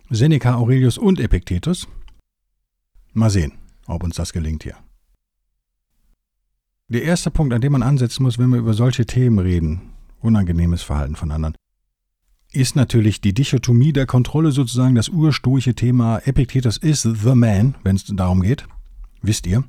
Seneca, 0.09 0.55
Aurelius 0.55 0.97
und 0.97 1.19
Epiktetus. 1.19 1.89
Mal 3.11 3.29
sehen, 3.29 3.51
ob 3.85 4.01
uns 4.03 4.15
das 4.15 4.31
gelingt 4.31 4.63
hier. 4.63 4.77
Der 6.89 7.03
erste 7.03 7.31
Punkt, 7.31 7.53
an 7.53 7.61
dem 7.61 7.71
man 7.71 7.83
ansetzen 7.83 8.23
muss, 8.23 8.37
wenn 8.37 8.49
wir 8.49 8.59
über 8.59 8.73
solche 8.73 9.05
Themen 9.05 9.39
reden, 9.39 9.93
unangenehmes 10.19 10.83
Verhalten 10.83 11.15
von 11.15 11.31
anderen, 11.31 11.55
ist 12.51 12.75
natürlich 12.75 13.19
die 13.19 13.33
Dichotomie 13.33 13.93
der 13.93 14.05
Kontrolle 14.05 14.51
sozusagen 14.51 14.95
das 14.95 15.09
urstoische 15.09 15.73
Thema. 15.73 16.19
Epiktetus 16.19 16.77
ist 16.77 17.01
the 17.01 17.35
man, 17.35 17.75
wenn 17.83 17.95
es 17.95 18.05
darum 18.05 18.41
geht. 18.41 18.67
Wisst 19.21 19.47
ihr? 19.47 19.63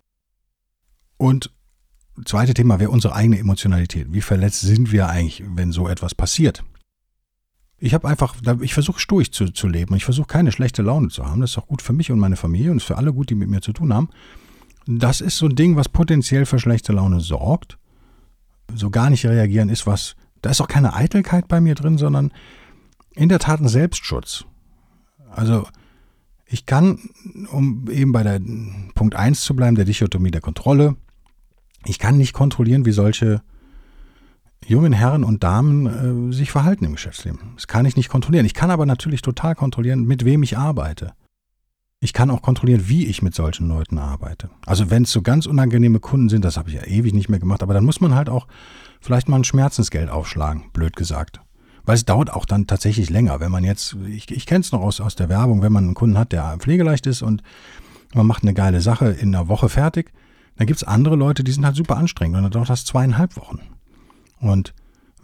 Und 1.17 1.51
zweite 2.27 2.53
Thema 2.53 2.81
wäre 2.81 2.91
unsere 2.91 3.15
eigene 3.15 3.39
Emotionalität. 3.39 4.13
Wie 4.13 4.21
verletzt 4.21 4.61
sind 4.61 4.93
wir 4.93 5.09
eigentlich, 5.09 5.43
wenn 5.47 5.73
so 5.73 5.89
etwas 5.89 6.15
passiert? 6.15 6.63
Ich 7.79 7.95
habe 7.95 8.09
einfach, 8.09 8.37
ich 8.61 8.75
versuche 8.75 9.01
stoisch 9.01 9.31
zu, 9.31 9.47
zu 9.51 9.67
leben. 9.67 9.95
Ich 9.95 10.05
versuche 10.05 10.27
keine 10.27 10.53
schlechte 10.53 10.83
Laune 10.83 11.09
zu 11.09 11.25
haben. 11.25 11.41
Das 11.41 11.53
ist 11.53 11.59
auch 11.59 11.67
gut 11.67 11.83
für 11.83 11.93
mich 11.93 12.11
und 12.11 12.19
meine 12.19 12.37
Familie 12.37 12.71
und 12.71 12.79
ist 12.79 12.85
für 12.85 12.99
alle 12.99 13.13
gut, 13.13 13.31
die 13.31 13.35
mit 13.35 13.49
mir 13.49 13.61
zu 13.61 13.73
tun 13.73 13.95
haben. 13.95 14.11
Das 14.87 15.21
ist 15.21 15.39
so 15.39 15.47
ein 15.47 15.57
Ding, 15.57 15.77
was 15.77 15.89
potenziell 15.89 16.47
für 16.47 16.59
schlechte 16.59 16.93
Laune 16.93 17.21
sorgt. 17.21 17.79
So 18.75 18.91
gar 18.91 19.11
nicht 19.11 19.25
reagieren 19.27 19.69
ist 19.69 19.87
was, 19.87 20.17
da 20.43 20.51
ist 20.51 20.61
auch 20.61 20.69
keine 20.69 20.95
Eitelkeit 20.95 21.49
bei 21.49 21.61
mir 21.61 21.75
drin, 21.75 21.97
sondern 21.97 22.33
in 23.15 23.29
der 23.29 23.39
Tat 23.39 23.61
ein 23.61 23.69
Selbstschutz. 23.69 24.45
Also 25.31 25.67
ich 26.47 26.67
kann, 26.67 26.99
um 27.51 27.89
eben 27.91 28.13
bei 28.13 28.23
der 28.23 28.41
Punkt 28.95 29.15
1 29.15 29.41
zu 29.41 29.57
bleiben, 29.57 29.77
der 29.77 29.85
Dichotomie 29.85 30.31
der 30.31 30.41
Kontrolle, 30.41 30.97
ich 31.87 31.99
kann 31.99 32.17
nicht 32.17 32.33
kontrollieren, 32.33 32.85
wie 32.85 32.93
solche 32.93 33.43
jungen 34.67 34.93
Herren 34.93 35.25
und 35.25 35.45
Damen 35.45 36.31
äh, 36.31 36.35
sich 36.35 36.51
verhalten 36.51 36.85
im 36.85 36.93
Geschäftsleben. 36.93 37.41
Das 37.55 37.67
kann 37.67 37.87
ich 37.87 37.97
nicht 37.97 38.09
kontrollieren. 38.09 38.47
Ich 38.47 38.55
kann 38.55 38.71
aber 38.71 38.87
natürlich 38.87 39.23
total 39.23 39.55
kontrollieren, 39.55 40.05
mit 40.05 40.25
wem 40.25 40.43
ich 40.43 40.57
arbeite. 40.57 41.13
Ich 42.05 42.13
kann 42.13 42.29
auch 42.29 42.43
kontrollieren, 42.43 42.87
wie 42.87 43.07
ich 43.07 43.23
mit 43.23 43.35
solchen 43.35 43.67
Leuten 43.67 43.97
arbeite. 43.97 44.51
Also 44.67 44.91
wenn 44.91 45.05
es 45.05 45.11
so 45.11 45.23
ganz 45.23 45.47
unangenehme 45.47 46.01
Kunden 46.01 46.29
sind, 46.29 46.45
das 46.45 46.59
habe 46.59 46.69
ich 46.69 46.75
ja 46.75 46.85
ewig 46.85 47.15
nicht 47.15 47.31
mehr 47.31 47.39
gemacht, 47.39 47.63
aber 47.63 47.73
dann 47.73 47.83
muss 47.83 48.03
man 48.03 48.15
halt 48.15 48.29
auch 48.29 48.47
vielleicht 49.01 49.27
mal 49.27 49.37
ein 49.37 49.45
Schmerzensgeld 49.45 50.11
aufschlagen, 50.11 50.65
blöd 50.75 50.97
gesagt. 50.97 51.41
Weil 51.87 51.95
es 51.95 52.05
dauert 52.05 52.31
auch 52.31 52.45
dann 52.45 52.67
tatsächlich 52.67 53.09
länger, 53.09 53.41
wenn 53.41 53.51
man 53.51 53.65
jetzt, 53.65 53.97
ich, 54.07 54.31
ich 54.31 54.45
kenne 54.45 54.61
es 54.61 54.71
noch 54.71 54.83
aus, 54.83 55.01
aus 55.01 55.17
der 55.17 55.31
Werbung, 55.31 55.63
wenn 55.63 55.73
man 55.73 55.85
einen 55.85 55.95
Kunden 55.95 56.19
hat, 56.19 56.33
der 56.33 56.59
pflegeleicht 56.59 57.07
ist 57.07 57.23
und 57.23 57.43
man 58.13 58.27
macht 58.27 58.43
eine 58.43 58.53
geile 58.53 58.83
Sache 58.83 59.09
in 59.09 59.35
einer 59.35 59.49
Woche 59.49 59.71
fertig, 59.71 60.13
dann 60.59 60.67
gibt 60.67 60.77
es 60.77 60.85
andere 60.87 61.17
Leute, 61.17 61.43
die 61.43 61.53
sind 61.53 61.65
halt 61.65 61.77
super 61.77 61.97
anstrengend 61.97 62.37
und 62.37 62.43
dann 62.43 62.53
dauert 62.53 62.69
das 62.69 62.85
zweieinhalb 62.85 63.35
Wochen. 63.39 63.61
Und 64.41 64.75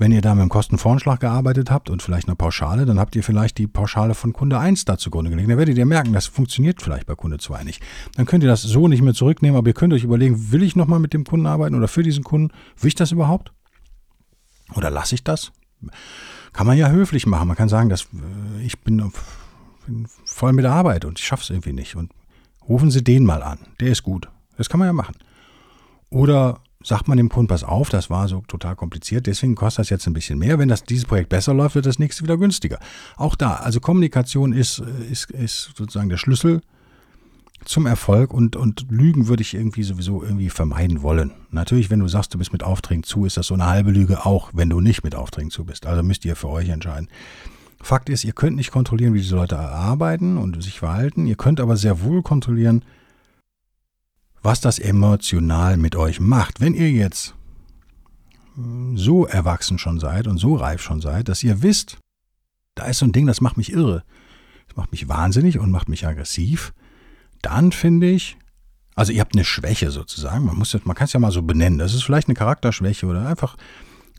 Wenn 0.00 0.12
ihr 0.12 0.22
da 0.22 0.34
mit 0.34 0.40
dem 0.40 0.48
Kostenvoranschlag 0.48 1.20
gearbeitet 1.20 1.70
habt 1.70 1.90
und 1.90 2.02
vielleicht 2.02 2.26
eine 2.26 2.34
Pauschale, 2.34 2.86
dann 2.86 2.98
habt 2.98 3.14
ihr 3.16 3.22
vielleicht 3.22 3.58
die 3.58 3.66
Pauschale 3.66 4.14
von 4.14 4.32
Kunde 4.32 4.58
1 4.58 4.86
da 4.86 4.96
zugrunde 4.96 5.30
gelegt. 5.30 5.50
Dann 5.50 5.58
werdet 5.58 5.76
ihr 5.76 5.84
merken, 5.84 6.14
das 6.14 6.24
funktioniert 6.24 6.80
vielleicht 6.80 7.06
bei 7.06 7.14
Kunde 7.14 7.36
2 7.36 7.64
nicht. 7.64 7.82
Dann 8.16 8.24
könnt 8.24 8.42
ihr 8.42 8.48
das 8.48 8.62
so 8.62 8.88
nicht 8.88 9.02
mehr 9.02 9.12
zurücknehmen, 9.12 9.58
aber 9.58 9.68
ihr 9.68 9.74
könnt 9.74 9.92
euch 9.92 10.02
überlegen, 10.02 10.52
will 10.52 10.62
ich 10.62 10.74
nochmal 10.74 11.00
mit 11.00 11.12
dem 11.12 11.24
Kunden 11.24 11.44
arbeiten 11.44 11.74
oder 11.74 11.86
für 11.86 12.02
diesen 12.02 12.24
Kunden? 12.24 12.50
Will 12.78 12.88
ich 12.88 12.94
das 12.94 13.12
überhaupt? 13.12 13.52
Oder 14.74 14.88
lasse 14.88 15.14
ich 15.14 15.22
das? 15.22 15.52
Kann 16.54 16.66
man 16.66 16.78
ja 16.78 16.88
höflich 16.88 17.26
machen. 17.26 17.48
Man 17.48 17.56
kann 17.58 17.68
sagen, 17.68 17.90
dass 17.90 18.04
äh, 18.04 18.64
ich 18.64 18.80
bin, 18.80 19.12
bin 19.84 20.08
voll 20.24 20.54
mit 20.54 20.64
der 20.64 20.72
Arbeit 20.72 21.04
und 21.04 21.18
ich 21.18 21.26
schaffe 21.26 21.42
es 21.42 21.50
irgendwie 21.50 21.74
nicht. 21.74 21.94
Und 21.94 22.10
rufen 22.66 22.90
Sie 22.90 23.04
den 23.04 23.26
mal 23.26 23.42
an. 23.42 23.58
Der 23.80 23.88
ist 23.88 24.02
gut. 24.02 24.30
Das 24.56 24.70
kann 24.70 24.78
man 24.78 24.86
ja 24.86 24.94
machen. 24.94 25.16
Oder 26.08 26.62
sagt 26.82 27.08
man 27.08 27.18
dem 27.18 27.28
Kunden, 27.28 27.48
pass 27.48 27.64
auf, 27.64 27.90
das 27.90 28.08
war 28.08 28.28
so 28.28 28.42
total 28.48 28.74
kompliziert, 28.74 29.26
deswegen 29.26 29.54
kostet 29.54 29.80
das 29.80 29.90
jetzt 29.90 30.06
ein 30.06 30.14
bisschen 30.14 30.38
mehr. 30.38 30.58
Wenn 30.58 30.68
das, 30.68 30.84
dieses 30.84 31.04
Projekt 31.04 31.28
besser 31.28 31.52
läuft, 31.52 31.74
wird 31.74 31.86
das 31.86 31.98
nächste 31.98 32.22
wieder 32.22 32.38
günstiger. 32.38 32.78
Auch 33.16 33.34
da, 33.36 33.54
also 33.56 33.80
Kommunikation 33.80 34.52
ist, 34.52 34.82
ist, 35.10 35.30
ist 35.30 35.72
sozusagen 35.76 36.08
der 36.08 36.16
Schlüssel 36.16 36.62
zum 37.64 37.86
Erfolg 37.86 38.32
und, 38.32 38.56
und 38.56 38.86
Lügen 38.90 39.28
würde 39.28 39.42
ich 39.42 39.54
irgendwie 39.54 39.82
sowieso 39.82 40.22
irgendwie 40.22 40.48
vermeiden 40.48 41.02
wollen. 41.02 41.32
Natürlich, 41.50 41.90
wenn 41.90 42.00
du 42.00 42.08
sagst, 42.08 42.32
du 42.32 42.38
bist 42.38 42.52
mit 42.52 42.62
Aufträgen 42.62 43.02
zu, 43.02 43.26
ist 43.26 43.36
das 43.36 43.48
so 43.48 43.54
eine 43.54 43.66
halbe 43.66 43.90
Lüge 43.90 44.24
auch, 44.24 44.50
wenn 44.54 44.70
du 44.70 44.80
nicht 44.80 45.04
mit 45.04 45.14
Aufträgen 45.14 45.50
zu 45.50 45.64
bist. 45.64 45.86
Also 45.86 46.02
müsst 46.02 46.24
ihr 46.24 46.36
für 46.36 46.48
euch 46.48 46.70
entscheiden. 46.70 47.08
Fakt 47.82 48.08
ist, 48.08 48.24
ihr 48.24 48.32
könnt 48.32 48.56
nicht 48.56 48.70
kontrollieren, 48.70 49.14
wie 49.14 49.20
diese 49.20 49.36
Leute 49.36 49.58
arbeiten 49.58 50.36
und 50.36 50.62
sich 50.62 50.80
verhalten. 50.80 51.26
Ihr 51.26 51.36
könnt 51.36 51.60
aber 51.60 51.76
sehr 51.76 52.02
wohl 52.02 52.22
kontrollieren, 52.22 52.82
was 54.42 54.60
das 54.60 54.78
emotional 54.78 55.76
mit 55.76 55.96
euch 55.96 56.20
macht. 56.20 56.60
Wenn 56.60 56.74
ihr 56.74 56.90
jetzt 56.90 57.34
so 58.94 59.26
erwachsen 59.26 59.78
schon 59.78 60.00
seid 60.00 60.26
und 60.26 60.38
so 60.38 60.56
reif 60.56 60.82
schon 60.82 61.00
seid, 61.00 61.28
dass 61.28 61.42
ihr 61.42 61.62
wisst, 61.62 61.98
da 62.74 62.86
ist 62.86 62.98
so 62.98 63.06
ein 63.06 63.12
Ding, 63.12 63.26
das 63.26 63.40
macht 63.40 63.56
mich 63.56 63.72
irre, 63.72 64.02
das 64.68 64.76
macht 64.76 64.92
mich 64.92 65.08
wahnsinnig 65.08 65.58
und 65.58 65.70
macht 65.70 65.88
mich 65.88 66.06
aggressiv, 66.06 66.72
dann 67.42 67.72
finde 67.72 68.10
ich, 68.10 68.36
also 68.94 69.12
ihr 69.12 69.20
habt 69.20 69.34
eine 69.34 69.44
Schwäche 69.44 69.90
sozusagen, 69.90 70.44
man, 70.44 70.56
man 70.56 70.96
kann 70.96 71.04
es 71.04 71.12
ja 71.12 71.20
mal 71.20 71.32
so 71.32 71.42
benennen, 71.42 71.78
das 71.78 71.94
ist 71.94 72.02
vielleicht 72.02 72.28
eine 72.28 72.34
Charakterschwäche 72.34 73.06
oder 73.06 73.26
einfach 73.26 73.56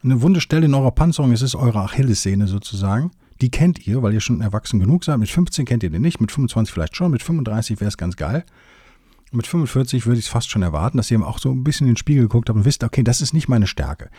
eine 0.04 0.22
wunde 0.22 0.42
Stelle 0.42 0.66
in 0.66 0.74
eurer 0.74 0.92
Panzerung, 0.92 1.32
es 1.32 1.42
ist 1.42 1.56
eure 1.56 1.82
Achillessehne 1.82 2.48
sozusagen, 2.48 3.12
die 3.42 3.52
kennt 3.52 3.86
ihr, 3.86 4.02
weil 4.02 4.14
ihr 4.14 4.22
schon 4.22 4.42
erwachsen 4.42 4.80
genug 4.80 5.04
seid, 5.04 5.20
mit 5.20 5.30
15 5.30 5.66
kennt 5.66 5.84
ihr 5.84 5.90
den 5.90 6.02
nicht, 6.02 6.22
mit 6.22 6.32
25 6.32 6.74
vielleicht 6.74 6.96
schon, 6.96 7.12
mit 7.12 7.22
35 7.22 7.80
wäre 7.80 7.90
es 7.90 7.98
ganz 7.98 8.16
geil, 8.16 8.46
mit 9.32 9.48
45 9.48 10.06
würde 10.06 10.20
ich 10.20 10.26
es 10.26 10.32
fast 10.32 10.50
schon 10.50 10.62
erwarten, 10.62 10.98
dass 10.98 11.10
ihr 11.10 11.26
auch 11.26 11.40
so 11.40 11.52
ein 11.52 11.64
bisschen 11.64 11.88
in 11.88 11.94
den 11.94 11.98
Spiegel 11.98 12.24
geguckt 12.24 12.50
habt 12.50 12.58
und 12.58 12.66
wisst, 12.66 12.84
okay, 12.84 13.04
das 13.04 13.22
ist 13.22 13.34
nicht 13.34 13.48
meine 13.48 13.68
Stärke. 13.68 14.10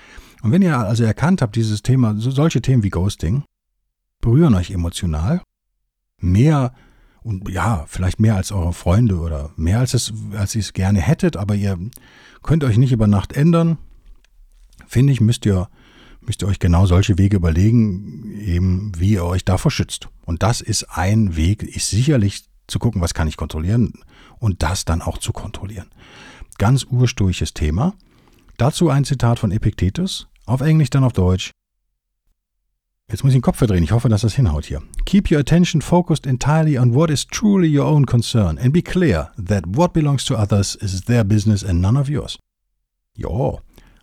Und 0.42 0.52
wenn 0.52 0.62
ihr 0.62 0.78
also 0.78 1.04
erkannt 1.04 1.42
habt, 1.42 1.54
dieses 1.54 1.82
Thema, 1.82 2.14
so 2.16 2.30
solche 2.30 2.62
Themen 2.62 2.82
wie 2.82 2.90
Ghosting 2.90 3.44
berühren 4.20 4.54
euch 4.54 4.70
emotional 4.70 5.42
mehr 6.18 6.72
und 7.22 7.48
ja, 7.50 7.84
vielleicht 7.86 8.20
mehr 8.20 8.36
als 8.36 8.50
eure 8.52 8.72
Freunde 8.72 9.18
oder 9.18 9.50
mehr 9.56 9.78
als 9.80 9.94
es, 9.94 10.12
als 10.36 10.54
ihr 10.54 10.60
es 10.60 10.72
gerne 10.72 11.00
hättet, 11.00 11.36
aber 11.36 11.54
ihr 11.54 11.78
könnt 12.42 12.64
euch 12.64 12.78
nicht 12.78 12.92
über 12.92 13.06
Nacht 13.06 13.32
ändern, 13.32 13.78
finde 14.86 15.12
ich, 15.12 15.20
müsst 15.20 15.46
ihr, 15.46 15.68
müsst 16.20 16.42
ihr 16.42 16.48
euch 16.48 16.58
genau 16.58 16.86
solche 16.86 17.18
Wege 17.18 17.36
überlegen, 17.36 18.32
eben 18.40 18.92
wie 18.98 19.12
ihr 19.12 19.24
euch 19.24 19.44
davor 19.44 19.70
schützt. 19.70 20.08
Und 20.24 20.42
das 20.42 20.60
ist 20.60 20.84
ein 20.84 21.36
Weg, 21.36 21.62
ist 21.62 21.90
sicherlich 21.90 22.44
zu 22.66 22.78
gucken, 22.78 23.00
was 23.00 23.14
kann 23.14 23.28
ich 23.28 23.36
kontrollieren 23.36 23.92
und 24.42 24.62
das 24.62 24.84
dann 24.84 25.00
auch 25.00 25.18
zu 25.18 25.32
kontrollieren. 25.32 25.88
Ganz 26.58 26.84
urstoisches 26.84 27.54
Thema. 27.54 27.94
Dazu 28.58 28.90
ein 28.90 29.04
Zitat 29.04 29.38
von 29.38 29.52
Epictetus, 29.52 30.28
auf 30.46 30.60
Englisch 30.60 30.90
dann 30.90 31.04
auf 31.04 31.12
Deutsch. 31.12 31.52
Jetzt 33.08 33.22
muss 33.22 33.32
ich 33.32 33.36
den 33.36 33.42
Kopf 33.42 33.58
verdrehen, 33.58 33.84
ich 33.84 33.92
hoffe, 33.92 34.08
dass 34.08 34.22
das 34.22 34.34
hinhaut 34.34 34.64
hier. 34.64 34.82
Keep 35.04 35.30
your 35.30 35.38
attention 35.38 35.80
focused 35.80 36.26
entirely 36.26 36.78
on 36.78 36.94
what 36.94 37.10
is 37.10 37.26
truly 37.26 37.68
your 37.78 37.86
own 37.86 38.04
concern 38.04 38.58
and 38.58 38.72
be 38.72 38.82
clear 38.82 39.30
that 39.36 39.64
what 39.66 39.92
belongs 39.92 40.24
to 40.24 40.34
others 40.34 40.74
is 40.76 41.02
their 41.02 41.24
business 41.24 41.64
and 41.64 41.80
none 41.80 41.98
of 41.98 42.08
yours. 42.08 42.38
Ja, 43.14 43.58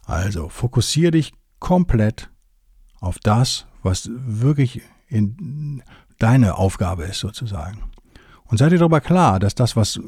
also 0.05 0.47
fokussiere 0.47 1.11
dich 1.11 1.33
komplett 1.59 2.29
auf 3.01 3.19
das, 3.19 3.65
was 3.83 4.09
wirklich 4.13 4.81
in 5.07 5.83
deine 6.17 6.57
Aufgabe 6.57 7.03
ist 7.03 7.19
sozusagen. 7.19 7.83
Und 8.49 8.57
seid 8.57 8.71
ihr 8.71 8.79
darüber 8.79 8.99
klar, 8.99 9.39
dass 9.39 9.55
das, 9.55 9.75
was 9.75 9.97
äh, 9.97 10.01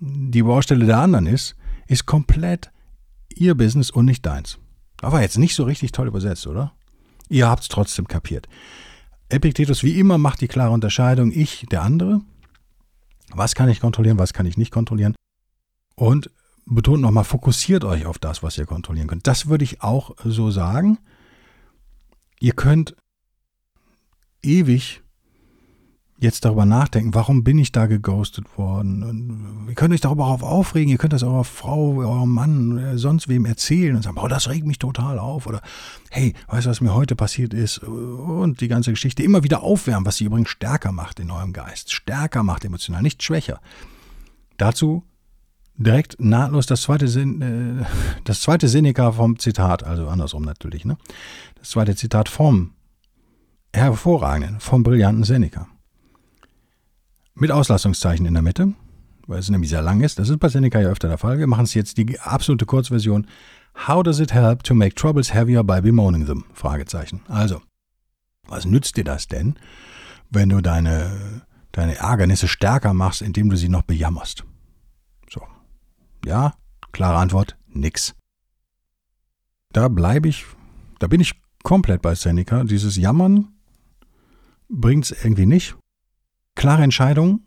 die 0.00 0.42
Baustelle 0.42 0.86
der 0.86 0.98
anderen 0.98 1.26
ist, 1.26 1.56
ist 1.88 2.06
komplett 2.06 2.70
ihr 3.34 3.54
Business 3.54 3.90
und 3.90 4.06
nicht 4.06 4.24
deins. 4.24 4.58
War 5.02 5.20
jetzt 5.20 5.38
nicht 5.38 5.54
so 5.54 5.64
richtig 5.64 5.92
toll 5.92 6.06
übersetzt, 6.06 6.46
oder? 6.46 6.72
Ihr 7.28 7.48
habt 7.48 7.62
es 7.62 7.68
trotzdem 7.68 8.08
kapiert. 8.08 8.48
Epictetus 9.28 9.82
wie 9.82 9.98
immer 9.98 10.18
macht 10.18 10.40
die 10.40 10.48
klare 10.48 10.70
Unterscheidung, 10.70 11.32
ich, 11.32 11.66
der 11.70 11.82
andere. 11.82 12.20
Was 13.32 13.54
kann 13.54 13.68
ich 13.68 13.80
kontrollieren, 13.80 14.18
was 14.18 14.32
kann 14.32 14.46
ich 14.46 14.56
nicht 14.56 14.70
kontrollieren? 14.70 15.16
Und 15.96 16.30
betont 16.64 17.02
nochmal, 17.02 17.24
fokussiert 17.24 17.84
euch 17.84 18.06
auf 18.06 18.18
das, 18.18 18.42
was 18.42 18.56
ihr 18.56 18.66
kontrollieren 18.66 19.08
könnt. 19.08 19.26
Das 19.26 19.48
würde 19.48 19.64
ich 19.64 19.82
auch 19.82 20.14
so 20.24 20.50
sagen. 20.50 20.98
Ihr 22.38 22.52
könnt 22.52 22.94
ewig 24.42 25.02
jetzt 26.18 26.44
darüber 26.44 26.64
nachdenken, 26.64 27.14
warum 27.14 27.44
bin 27.44 27.58
ich 27.58 27.72
da 27.72 27.86
geghostet 27.86 28.56
worden? 28.56 29.02
Und 29.02 29.66
ihr 29.68 29.74
könnt 29.74 29.92
euch 29.92 30.00
darüber 30.00 30.26
auch 30.26 30.42
aufregen, 30.42 30.90
ihr 30.90 30.98
könnt 30.98 31.12
das 31.12 31.22
eurer 31.22 31.44
Frau, 31.44 31.96
eurem 31.98 32.30
Mann, 32.30 32.78
äh, 32.78 32.98
sonst 32.98 33.28
wem 33.28 33.44
erzählen 33.44 33.96
und 33.96 34.02
sagen, 34.02 34.18
oh, 34.18 34.28
das 34.28 34.48
regt 34.48 34.66
mich 34.66 34.78
total 34.78 35.18
auf. 35.18 35.46
Oder 35.46 35.60
hey, 36.10 36.34
weißt 36.48 36.66
du, 36.66 36.70
was 36.70 36.80
mir 36.80 36.94
heute 36.94 37.16
passiert 37.16 37.52
ist? 37.52 37.78
Und 37.78 38.60
die 38.60 38.68
ganze 38.68 38.90
Geschichte 38.90 39.22
immer 39.22 39.44
wieder 39.44 39.62
aufwärmen, 39.62 40.06
was 40.06 40.16
sie 40.16 40.24
übrigens 40.24 40.48
stärker 40.48 40.92
macht 40.92 41.20
in 41.20 41.30
eurem 41.30 41.52
Geist. 41.52 41.92
Stärker 41.92 42.42
macht 42.42 42.64
emotional, 42.64 43.02
nicht 43.02 43.22
schwächer. 43.22 43.60
Dazu 44.56 45.04
direkt 45.76 46.18
nahtlos 46.18 46.64
das 46.64 46.80
zweite, 46.82 47.04
äh, 47.04 47.84
das 48.24 48.40
zweite 48.40 48.68
Seneca 48.68 49.12
vom 49.12 49.38
Zitat, 49.38 49.84
also 49.84 50.08
andersrum 50.08 50.44
natürlich, 50.44 50.86
ne? 50.86 50.96
Das 51.58 51.70
zweite 51.70 51.94
Zitat 51.94 52.30
vom 52.30 52.72
hervorragenden, 53.74 54.60
vom 54.60 54.82
brillanten 54.82 55.24
Seneca 55.24 55.68
mit 57.36 57.50
Auslassungszeichen 57.50 58.26
in 58.26 58.34
der 58.34 58.42
Mitte, 58.42 58.72
weil 59.26 59.38
es 59.38 59.50
nämlich 59.50 59.70
sehr 59.70 59.82
lang 59.82 60.00
ist. 60.00 60.18
Das 60.18 60.28
ist 60.28 60.38
bei 60.38 60.48
Seneca 60.48 60.80
ja 60.80 60.88
öfter 60.88 61.08
der 61.08 61.18
Fall. 61.18 61.38
Wir 61.38 61.46
machen 61.46 61.64
es 61.64 61.74
jetzt 61.74 61.98
die 61.98 62.18
absolute 62.18 62.66
Kurzversion. 62.66 63.26
How 63.86 64.02
does 64.02 64.20
it 64.20 64.32
help 64.32 64.62
to 64.64 64.74
make 64.74 64.94
troubles 64.94 65.34
heavier 65.34 65.62
by 65.62 65.80
bemoaning 65.80 66.26
them? 66.26 66.44
Fragezeichen. 66.54 67.20
Also, 67.28 67.60
was 68.48 68.64
nützt 68.64 68.96
dir 68.96 69.04
das 69.04 69.28
denn, 69.28 69.56
wenn 70.30 70.48
du 70.48 70.62
deine, 70.62 71.42
deine 71.72 71.96
Ärgernisse 71.96 72.48
stärker 72.48 72.94
machst, 72.94 73.20
indem 73.20 73.50
du 73.50 73.56
sie 73.56 73.68
noch 73.68 73.82
bejammerst? 73.82 74.44
So. 75.30 75.42
Ja, 76.24 76.54
klare 76.92 77.18
Antwort, 77.18 77.56
nix. 77.68 78.14
Da 79.72 79.88
bleibe 79.88 80.28
ich, 80.28 80.46
da 80.98 81.06
bin 81.06 81.20
ich 81.20 81.34
komplett 81.62 82.00
bei 82.00 82.14
Seneca. 82.14 82.64
Dieses 82.64 82.96
Jammern 82.96 83.48
bringt 84.70 85.04
es 85.04 85.22
irgendwie 85.22 85.46
nicht. 85.46 85.76
Klare 86.56 86.82
Entscheidung, 86.82 87.42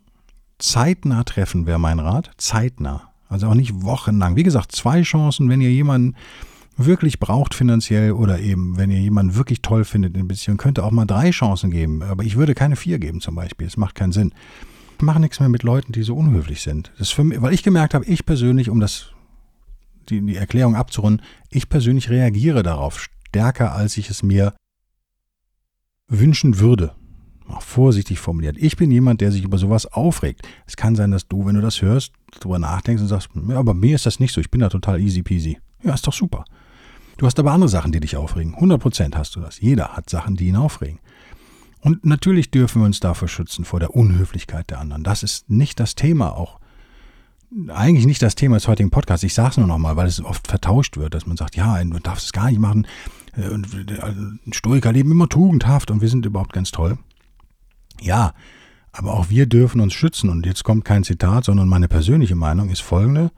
zeitnah 0.60 1.24
treffen 1.24 1.66
wäre 1.66 1.80
mein 1.80 1.98
Rat. 1.98 2.30
Zeitnah. 2.36 3.10
Also 3.28 3.48
auch 3.48 3.54
nicht 3.54 3.82
wochenlang. 3.82 4.36
Wie 4.36 4.44
gesagt, 4.44 4.72
zwei 4.72 5.02
Chancen, 5.02 5.48
wenn 5.48 5.60
ihr 5.60 5.70
jemanden 5.70 6.14
wirklich 6.76 7.18
braucht 7.18 7.54
finanziell 7.54 8.12
oder 8.12 8.38
eben, 8.38 8.76
wenn 8.78 8.90
ihr 8.90 9.00
jemanden 9.00 9.34
wirklich 9.34 9.62
toll 9.62 9.84
findet 9.84 10.16
in 10.16 10.28
Beziehung, 10.28 10.58
könnte 10.58 10.84
auch 10.84 10.92
mal 10.92 11.06
drei 11.06 11.30
Chancen 11.30 11.72
geben. 11.72 12.02
Aber 12.04 12.22
ich 12.22 12.36
würde 12.36 12.54
keine 12.54 12.76
vier 12.76 13.00
geben 13.00 13.20
zum 13.20 13.34
Beispiel. 13.34 13.66
Es 13.66 13.76
macht 13.76 13.96
keinen 13.96 14.12
Sinn. 14.12 14.32
Ich 14.96 15.02
mache 15.02 15.18
nichts 15.18 15.40
mehr 15.40 15.48
mit 15.48 15.64
Leuten, 15.64 15.90
die 15.90 16.04
so 16.04 16.14
unhöflich 16.14 16.62
sind. 16.62 16.92
Das 16.92 17.08
ist 17.08 17.12
für 17.12 17.24
mich, 17.24 17.42
weil 17.42 17.52
ich 17.52 17.64
gemerkt 17.64 17.94
habe, 17.94 18.04
ich 18.04 18.24
persönlich, 18.24 18.70
um 18.70 18.78
das, 18.78 19.08
die, 20.08 20.24
die 20.24 20.36
Erklärung 20.36 20.76
abzurunden, 20.76 21.26
ich 21.48 21.68
persönlich 21.68 22.10
reagiere 22.10 22.62
darauf 22.62 23.00
stärker, 23.00 23.74
als 23.74 23.96
ich 23.96 24.08
es 24.08 24.22
mir 24.22 24.54
wünschen 26.06 26.60
würde 26.60 26.94
auch 27.54 27.62
vorsichtig 27.62 28.18
formuliert. 28.18 28.56
Ich 28.58 28.76
bin 28.76 28.90
jemand, 28.90 29.20
der 29.20 29.32
sich 29.32 29.42
über 29.42 29.58
sowas 29.58 29.86
aufregt. 29.86 30.42
Es 30.66 30.76
kann 30.76 30.96
sein, 30.96 31.10
dass 31.10 31.28
du, 31.28 31.46
wenn 31.46 31.54
du 31.54 31.60
das 31.60 31.82
hörst, 31.82 32.12
darüber 32.38 32.58
nachdenkst 32.58 33.02
und 33.02 33.08
sagst, 33.08 33.28
ja, 33.48 33.56
aber 33.56 33.74
mir 33.74 33.94
ist 33.94 34.06
das 34.06 34.20
nicht 34.20 34.32
so, 34.32 34.40
ich 34.40 34.50
bin 34.50 34.60
da 34.60 34.68
total 34.68 35.00
easy 35.00 35.22
peasy. 35.22 35.58
Ja, 35.82 35.94
ist 35.94 36.06
doch 36.06 36.12
super. 36.12 36.44
Du 37.16 37.26
hast 37.26 37.38
aber 37.38 37.52
andere 37.52 37.68
Sachen, 37.68 37.92
die 37.92 38.00
dich 38.00 38.16
aufregen. 38.16 38.54
100% 38.54 39.14
hast 39.14 39.36
du 39.36 39.40
das. 39.40 39.60
Jeder 39.60 39.90
hat 39.90 40.08
Sachen, 40.08 40.36
die 40.36 40.48
ihn 40.48 40.56
aufregen. 40.56 41.00
Und 41.82 42.04
natürlich 42.04 42.50
dürfen 42.50 42.82
wir 42.82 42.86
uns 42.86 43.00
davor 43.00 43.28
schützen, 43.28 43.64
vor 43.64 43.80
der 43.80 43.94
Unhöflichkeit 43.94 44.70
der 44.70 44.80
anderen. 44.80 45.02
Das 45.02 45.22
ist 45.22 45.48
nicht 45.50 45.80
das 45.80 45.94
Thema 45.94 46.36
auch. 46.36 46.60
Eigentlich 47.68 48.06
nicht 48.06 48.22
das 48.22 48.36
Thema 48.36 48.56
des 48.56 48.68
heutigen 48.68 48.90
Podcasts. 48.90 49.24
Ich 49.24 49.34
sage 49.34 49.50
es 49.50 49.56
nur 49.56 49.66
nochmal, 49.66 49.96
weil 49.96 50.06
es 50.06 50.24
oft 50.24 50.46
vertauscht 50.46 50.96
wird, 50.96 51.14
dass 51.14 51.26
man 51.26 51.36
sagt, 51.36 51.56
ja, 51.56 51.82
du 51.82 51.98
darfst 51.98 52.26
es 52.26 52.32
gar 52.32 52.48
nicht 52.48 52.60
machen. 52.60 52.86
Äh, 53.36 53.42
ein 53.42 54.40
Stoiker 54.52 54.92
leben 54.92 55.10
immer 55.10 55.28
tugendhaft 55.28 55.90
und 55.90 56.00
wir 56.00 56.08
sind 56.08 56.26
überhaupt 56.26 56.52
ganz 56.52 56.70
toll. 56.70 56.98
Ja, 58.00 58.32
aber 58.92 59.14
auch 59.14 59.30
wir 59.30 59.46
dürfen 59.46 59.80
uns 59.80 59.94
schützen. 59.94 60.30
Und 60.30 60.46
jetzt 60.46 60.64
kommt 60.64 60.84
kein 60.84 61.04
Zitat, 61.04 61.44
sondern 61.44 61.68
meine 61.68 61.88
persönliche 61.88 62.34
Meinung 62.34 62.70
ist 62.70 62.80
folgende. 62.80 63.30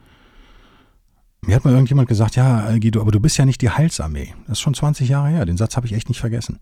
Mir 1.44 1.56
hat 1.56 1.64
mal 1.64 1.72
irgendjemand 1.72 2.08
gesagt, 2.08 2.36
ja, 2.36 2.76
Guido, 2.78 3.00
aber 3.00 3.10
du 3.10 3.20
bist 3.20 3.36
ja 3.36 3.44
nicht 3.44 3.60
die 3.60 3.70
Heilsarmee. 3.70 4.34
Das 4.46 4.58
ist 4.58 4.60
schon 4.60 4.74
20 4.74 5.08
Jahre 5.08 5.28
her. 5.28 5.44
Den 5.44 5.56
Satz 5.56 5.76
habe 5.76 5.86
ich 5.86 5.92
echt 5.92 6.08
nicht 6.08 6.20
vergessen. 6.20 6.60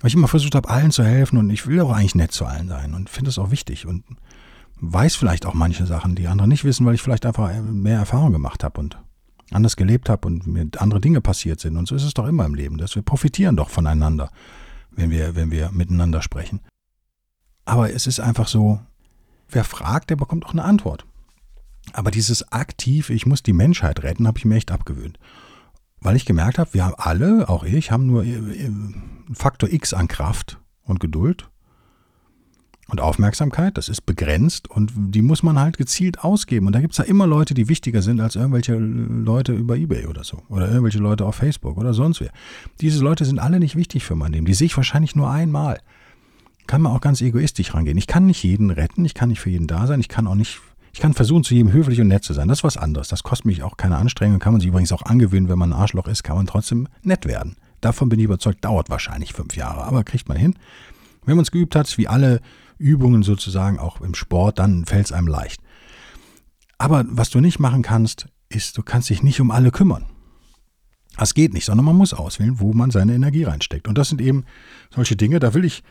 Weil 0.00 0.08
ich 0.08 0.14
immer 0.14 0.28
versucht 0.28 0.54
habe, 0.54 0.68
allen 0.68 0.90
zu 0.90 1.02
helfen 1.02 1.38
und 1.38 1.48
ich 1.48 1.66
will 1.66 1.80
auch 1.80 1.92
eigentlich 1.92 2.14
nett 2.14 2.32
zu 2.32 2.44
allen 2.44 2.68
sein 2.68 2.92
und 2.92 3.08
finde 3.08 3.30
es 3.30 3.38
auch 3.38 3.50
wichtig 3.50 3.86
und 3.86 4.04
weiß 4.80 5.16
vielleicht 5.16 5.46
auch 5.46 5.54
manche 5.54 5.86
Sachen, 5.86 6.14
die 6.14 6.28
andere 6.28 6.48
nicht 6.48 6.64
wissen, 6.64 6.84
weil 6.84 6.94
ich 6.94 7.00
vielleicht 7.00 7.24
einfach 7.24 7.50
mehr 7.62 7.98
Erfahrung 7.98 8.32
gemacht 8.32 8.62
habe 8.62 8.80
und 8.80 8.98
anders 9.50 9.76
gelebt 9.76 10.10
habe 10.10 10.26
und 10.26 10.46
mir 10.46 10.68
andere 10.76 11.00
Dinge 11.00 11.22
passiert 11.22 11.60
sind. 11.60 11.76
Und 11.78 11.88
so 11.88 11.94
ist 11.94 12.04
es 12.04 12.12
doch 12.12 12.26
immer 12.26 12.44
im 12.44 12.54
Leben, 12.54 12.76
dass 12.76 12.94
wir 12.96 13.02
profitieren 13.02 13.56
doch 13.56 13.70
voneinander, 13.70 14.30
wenn 14.90 15.10
wir, 15.10 15.36
wenn 15.36 15.50
wir 15.50 15.70
miteinander 15.70 16.20
sprechen. 16.20 16.60
Aber 17.64 17.92
es 17.92 18.06
ist 18.06 18.20
einfach 18.20 18.48
so, 18.48 18.80
wer 19.48 19.64
fragt, 19.64 20.10
der 20.10 20.16
bekommt 20.16 20.44
auch 20.46 20.52
eine 20.52 20.64
Antwort. 20.64 21.06
Aber 21.92 22.10
dieses 22.10 22.50
aktiv, 22.52 23.10
ich 23.10 23.26
muss 23.26 23.42
die 23.42 23.52
Menschheit 23.52 24.02
retten, 24.02 24.26
habe 24.26 24.38
ich 24.38 24.44
mir 24.44 24.56
echt 24.56 24.70
abgewöhnt. 24.70 25.18
Weil 26.00 26.16
ich 26.16 26.26
gemerkt 26.26 26.58
habe, 26.58 26.74
wir 26.74 26.84
haben 26.84 26.94
alle, 26.96 27.48
auch 27.48 27.64
ich, 27.64 27.90
haben 27.90 28.06
nur 28.06 28.24
äh, 28.24 28.70
Faktor 29.32 29.70
X 29.70 29.94
an 29.94 30.08
Kraft 30.08 30.58
und 30.82 31.00
Geduld 31.00 31.48
und 32.88 33.00
Aufmerksamkeit. 33.00 33.78
Das 33.78 33.88
ist 33.88 34.02
begrenzt 34.02 34.70
und 34.70 34.92
die 34.94 35.22
muss 35.22 35.42
man 35.42 35.58
halt 35.58 35.78
gezielt 35.78 36.22
ausgeben. 36.22 36.66
Und 36.66 36.74
da 36.74 36.80
gibt 36.80 36.92
es 36.92 36.98
ja 36.98 37.04
immer 37.04 37.26
Leute, 37.26 37.54
die 37.54 37.68
wichtiger 37.68 38.02
sind 38.02 38.20
als 38.20 38.36
irgendwelche 38.36 38.74
Leute 38.74 39.52
über 39.52 39.76
Ebay 39.76 40.06
oder 40.06 40.24
so. 40.24 40.42
Oder 40.48 40.68
irgendwelche 40.68 40.98
Leute 40.98 41.24
auf 41.24 41.36
Facebook 41.36 41.78
oder 41.78 41.94
sonst 41.94 42.20
wer. 42.20 42.30
Diese 42.80 43.02
Leute 43.02 43.24
sind 43.24 43.38
alle 43.38 43.58
nicht 43.58 43.76
wichtig 43.76 44.04
für 44.04 44.14
mein 44.14 44.32
Leben. 44.32 44.46
Die 44.46 44.54
sehe 44.54 44.66
ich 44.66 44.76
wahrscheinlich 44.76 45.16
nur 45.16 45.30
einmal. 45.30 45.80
Kann 46.66 46.82
man 46.82 46.92
auch 46.92 47.00
ganz 47.00 47.20
egoistisch 47.20 47.74
rangehen. 47.74 47.98
Ich 47.98 48.06
kann 48.06 48.26
nicht 48.26 48.42
jeden 48.42 48.70
retten, 48.70 49.04
ich 49.04 49.14
kann 49.14 49.28
nicht 49.28 49.40
für 49.40 49.50
jeden 49.50 49.66
da 49.66 49.86
sein, 49.86 50.00
ich 50.00 50.08
kann 50.08 50.26
auch 50.26 50.34
nicht 50.34 50.60
ich 50.94 51.00
kann 51.00 51.12
versuchen, 51.12 51.42
zu 51.42 51.54
jedem 51.54 51.72
höflich 51.72 52.00
und 52.00 52.06
nett 52.06 52.22
zu 52.22 52.34
sein. 52.34 52.46
Das 52.46 52.60
ist 52.60 52.64
was 52.64 52.76
anderes. 52.76 53.08
Das 53.08 53.24
kostet 53.24 53.46
mich 53.46 53.64
auch 53.64 53.76
keine 53.76 53.96
Anstrengung. 53.96 54.38
Kann 54.38 54.52
man 54.52 54.60
sich 54.60 54.68
übrigens 54.68 54.92
auch 54.92 55.02
angewöhnen, 55.02 55.48
wenn 55.48 55.58
man 55.58 55.72
ein 55.72 55.78
Arschloch 55.78 56.06
ist, 56.06 56.22
kann 56.22 56.36
man 56.36 56.46
trotzdem 56.46 56.86
nett 57.02 57.26
werden. 57.26 57.56
Davon 57.80 58.08
bin 58.08 58.20
ich 58.20 58.26
überzeugt, 58.26 58.64
dauert 58.64 58.90
wahrscheinlich 58.90 59.32
fünf 59.32 59.56
Jahre, 59.56 59.82
aber 59.82 60.04
kriegt 60.04 60.28
man 60.28 60.36
hin. 60.36 60.54
Wenn 61.26 61.34
man 61.34 61.42
es 61.42 61.50
geübt 61.50 61.74
hat, 61.74 61.98
wie 61.98 62.06
alle 62.06 62.40
Übungen 62.78 63.24
sozusagen, 63.24 63.80
auch 63.80 64.00
im 64.02 64.14
Sport, 64.14 64.60
dann 64.60 64.84
fällt 64.84 65.06
es 65.06 65.12
einem 65.12 65.26
leicht. 65.26 65.60
Aber 66.78 67.04
was 67.08 67.28
du 67.28 67.40
nicht 67.40 67.58
machen 67.58 67.82
kannst, 67.82 68.28
ist, 68.48 68.78
du 68.78 68.84
kannst 68.84 69.10
dich 69.10 69.24
nicht 69.24 69.40
um 69.40 69.50
alle 69.50 69.72
kümmern. 69.72 70.06
Das 71.16 71.34
geht 71.34 71.54
nicht, 71.54 71.64
sondern 71.64 71.86
man 71.86 71.96
muss 71.96 72.14
auswählen, 72.14 72.60
wo 72.60 72.72
man 72.72 72.92
seine 72.92 73.14
Energie 73.14 73.44
reinsteckt. 73.44 73.88
Und 73.88 73.98
das 73.98 74.10
sind 74.10 74.20
eben 74.20 74.44
solche 74.94 75.16
Dinge, 75.16 75.40
da 75.40 75.54
will 75.54 75.64
ich, 75.64 75.82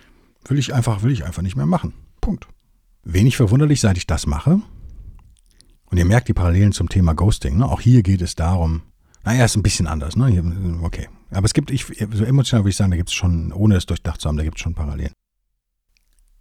will 0.46 0.60
ich 0.60 0.74
einfach, 0.74 1.04
will 1.04 1.12
ich 1.12 1.26
einfach 1.26 1.42
nicht 1.42 1.56
mehr 1.56 1.66
machen. 1.66 1.94
Punkt. 2.22 2.48
Wenig 3.04 3.36
verwunderlich, 3.36 3.82
seit 3.82 3.98
ich 3.98 4.08
das 4.08 4.28
mache, 4.28 4.62
und 5.94 6.00
ihr 6.00 6.06
merkt 6.06 6.28
die 6.28 6.34
Parallelen 6.34 6.72
zum 6.72 6.90
Thema 6.90 7.14
Ghosting. 7.14 7.60
Ne? 7.60 7.70
Auch 7.70 7.80
hier 7.80 8.02
geht 8.02 8.24
es 8.24 8.34
darum, 8.34 8.82
naja, 9.24 9.46
ist 9.46 9.56
ein 9.56 9.62
bisschen 9.62 9.86
anders. 9.86 10.16
Ne? 10.16 10.82
Okay. 10.82 11.08
Aber 11.30 11.46
es 11.46 11.54
gibt, 11.54 11.70
ich, 11.70 11.86
so 11.86 12.26
emotional 12.26 12.64
würde 12.64 12.72
ich 12.72 12.76
sagen, 12.78 12.90
da 12.90 12.98
gibt 12.98 13.10
es 13.10 13.14
schon, 13.14 13.54
ohne 13.54 13.76
es 13.76 13.86
durchdacht 13.86 14.20
zu 14.20 14.28
haben, 14.28 14.36
da 14.36 14.44
gibt 14.44 14.58
es 14.58 14.64
schon 14.64 14.74
Parallelen. 14.74 15.14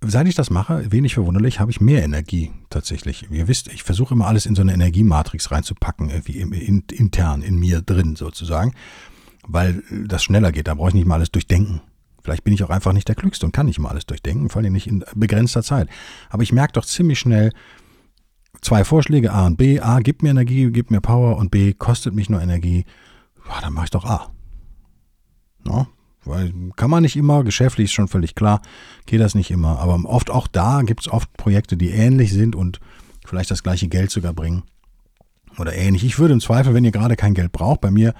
Seit 0.00 0.26
ich 0.26 0.34
das 0.36 0.48
mache, 0.48 0.90
wenig 0.90 1.12
verwunderlich, 1.12 1.60
habe 1.60 1.70
ich 1.70 1.82
mehr 1.82 2.02
Energie 2.02 2.50
tatsächlich. 2.70 3.30
Ihr 3.30 3.46
wisst, 3.46 3.68
ich 3.68 3.82
versuche 3.82 4.14
immer 4.14 4.26
alles 4.26 4.46
in 4.46 4.54
so 4.54 4.62
eine 4.62 4.72
Energiematrix 4.72 5.50
reinzupacken, 5.50 6.08
irgendwie 6.08 6.40
in, 6.40 6.84
intern 6.90 7.42
in 7.42 7.58
mir 7.58 7.82
drin 7.82 8.16
sozusagen, 8.16 8.72
weil 9.46 9.82
das 10.06 10.24
schneller 10.24 10.50
geht. 10.50 10.66
Da 10.66 10.76
brauche 10.76 10.88
ich 10.88 10.94
nicht 10.94 11.06
mal 11.06 11.16
alles 11.16 11.30
durchdenken. 11.30 11.82
Vielleicht 12.22 12.44
bin 12.44 12.54
ich 12.54 12.62
auch 12.62 12.70
einfach 12.70 12.92
nicht 12.92 13.08
der 13.08 13.14
Klügste 13.14 13.46
und 13.46 13.52
kann 13.52 13.66
nicht 13.66 13.78
mal 13.78 13.88
alles 13.88 14.06
durchdenken, 14.06 14.48
vor 14.48 14.62
allem 14.62 14.72
nicht 14.72 14.86
in 14.86 15.04
begrenzter 15.14 15.62
Zeit. 15.62 15.88
Aber 16.30 16.42
ich 16.42 16.52
merke 16.52 16.74
doch 16.74 16.84
ziemlich 16.84 17.18
schnell, 17.18 17.52
zwei 18.60 18.84
Vorschläge, 18.84 19.32
A 19.32 19.46
und 19.46 19.56
B. 19.56 19.80
A 19.80 20.00
gibt 20.00 20.22
mir 20.22 20.30
Energie, 20.30 20.70
gibt 20.70 20.90
mir 20.90 21.00
Power 21.00 21.36
und 21.36 21.50
B 21.50 21.72
kostet 21.72 22.14
mich 22.14 22.30
nur 22.30 22.40
Energie. 22.40 22.84
Ja, 23.48 23.60
dann 23.60 23.72
mache 23.72 23.86
ich 23.86 23.90
doch 23.90 24.04
A. 24.04 24.30
No? 25.64 25.86
Weil 26.24 26.52
kann 26.76 26.90
man 26.90 27.02
nicht 27.02 27.16
immer, 27.16 27.42
geschäftlich 27.42 27.86
ist 27.86 27.92
schon 27.92 28.06
völlig 28.06 28.36
klar, 28.36 28.62
geht 29.06 29.20
das 29.20 29.34
nicht 29.34 29.50
immer. 29.50 29.80
Aber 29.80 30.00
oft 30.08 30.30
auch 30.30 30.46
da 30.46 30.82
gibt 30.82 31.00
es 31.00 31.08
oft 31.08 31.32
Projekte, 31.36 31.76
die 31.76 31.90
ähnlich 31.90 32.32
sind 32.32 32.54
und 32.54 32.78
vielleicht 33.26 33.50
das 33.50 33.64
gleiche 33.64 33.88
Geld 33.88 34.10
sogar 34.10 34.32
bringen. 34.32 34.62
Oder 35.58 35.74
ähnlich. 35.74 36.04
Ich 36.04 36.18
würde 36.18 36.34
im 36.34 36.40
Zweifel, 36.40 36.74
wenn 36.74 36.84
ihr 36.84 36.92
gerade 36.92 37.16
kein 37.16 37.34
Geld 37.34 37.52
braucht, 37.52 37.80
bei 37.80 37.90
mir 37.90 38.14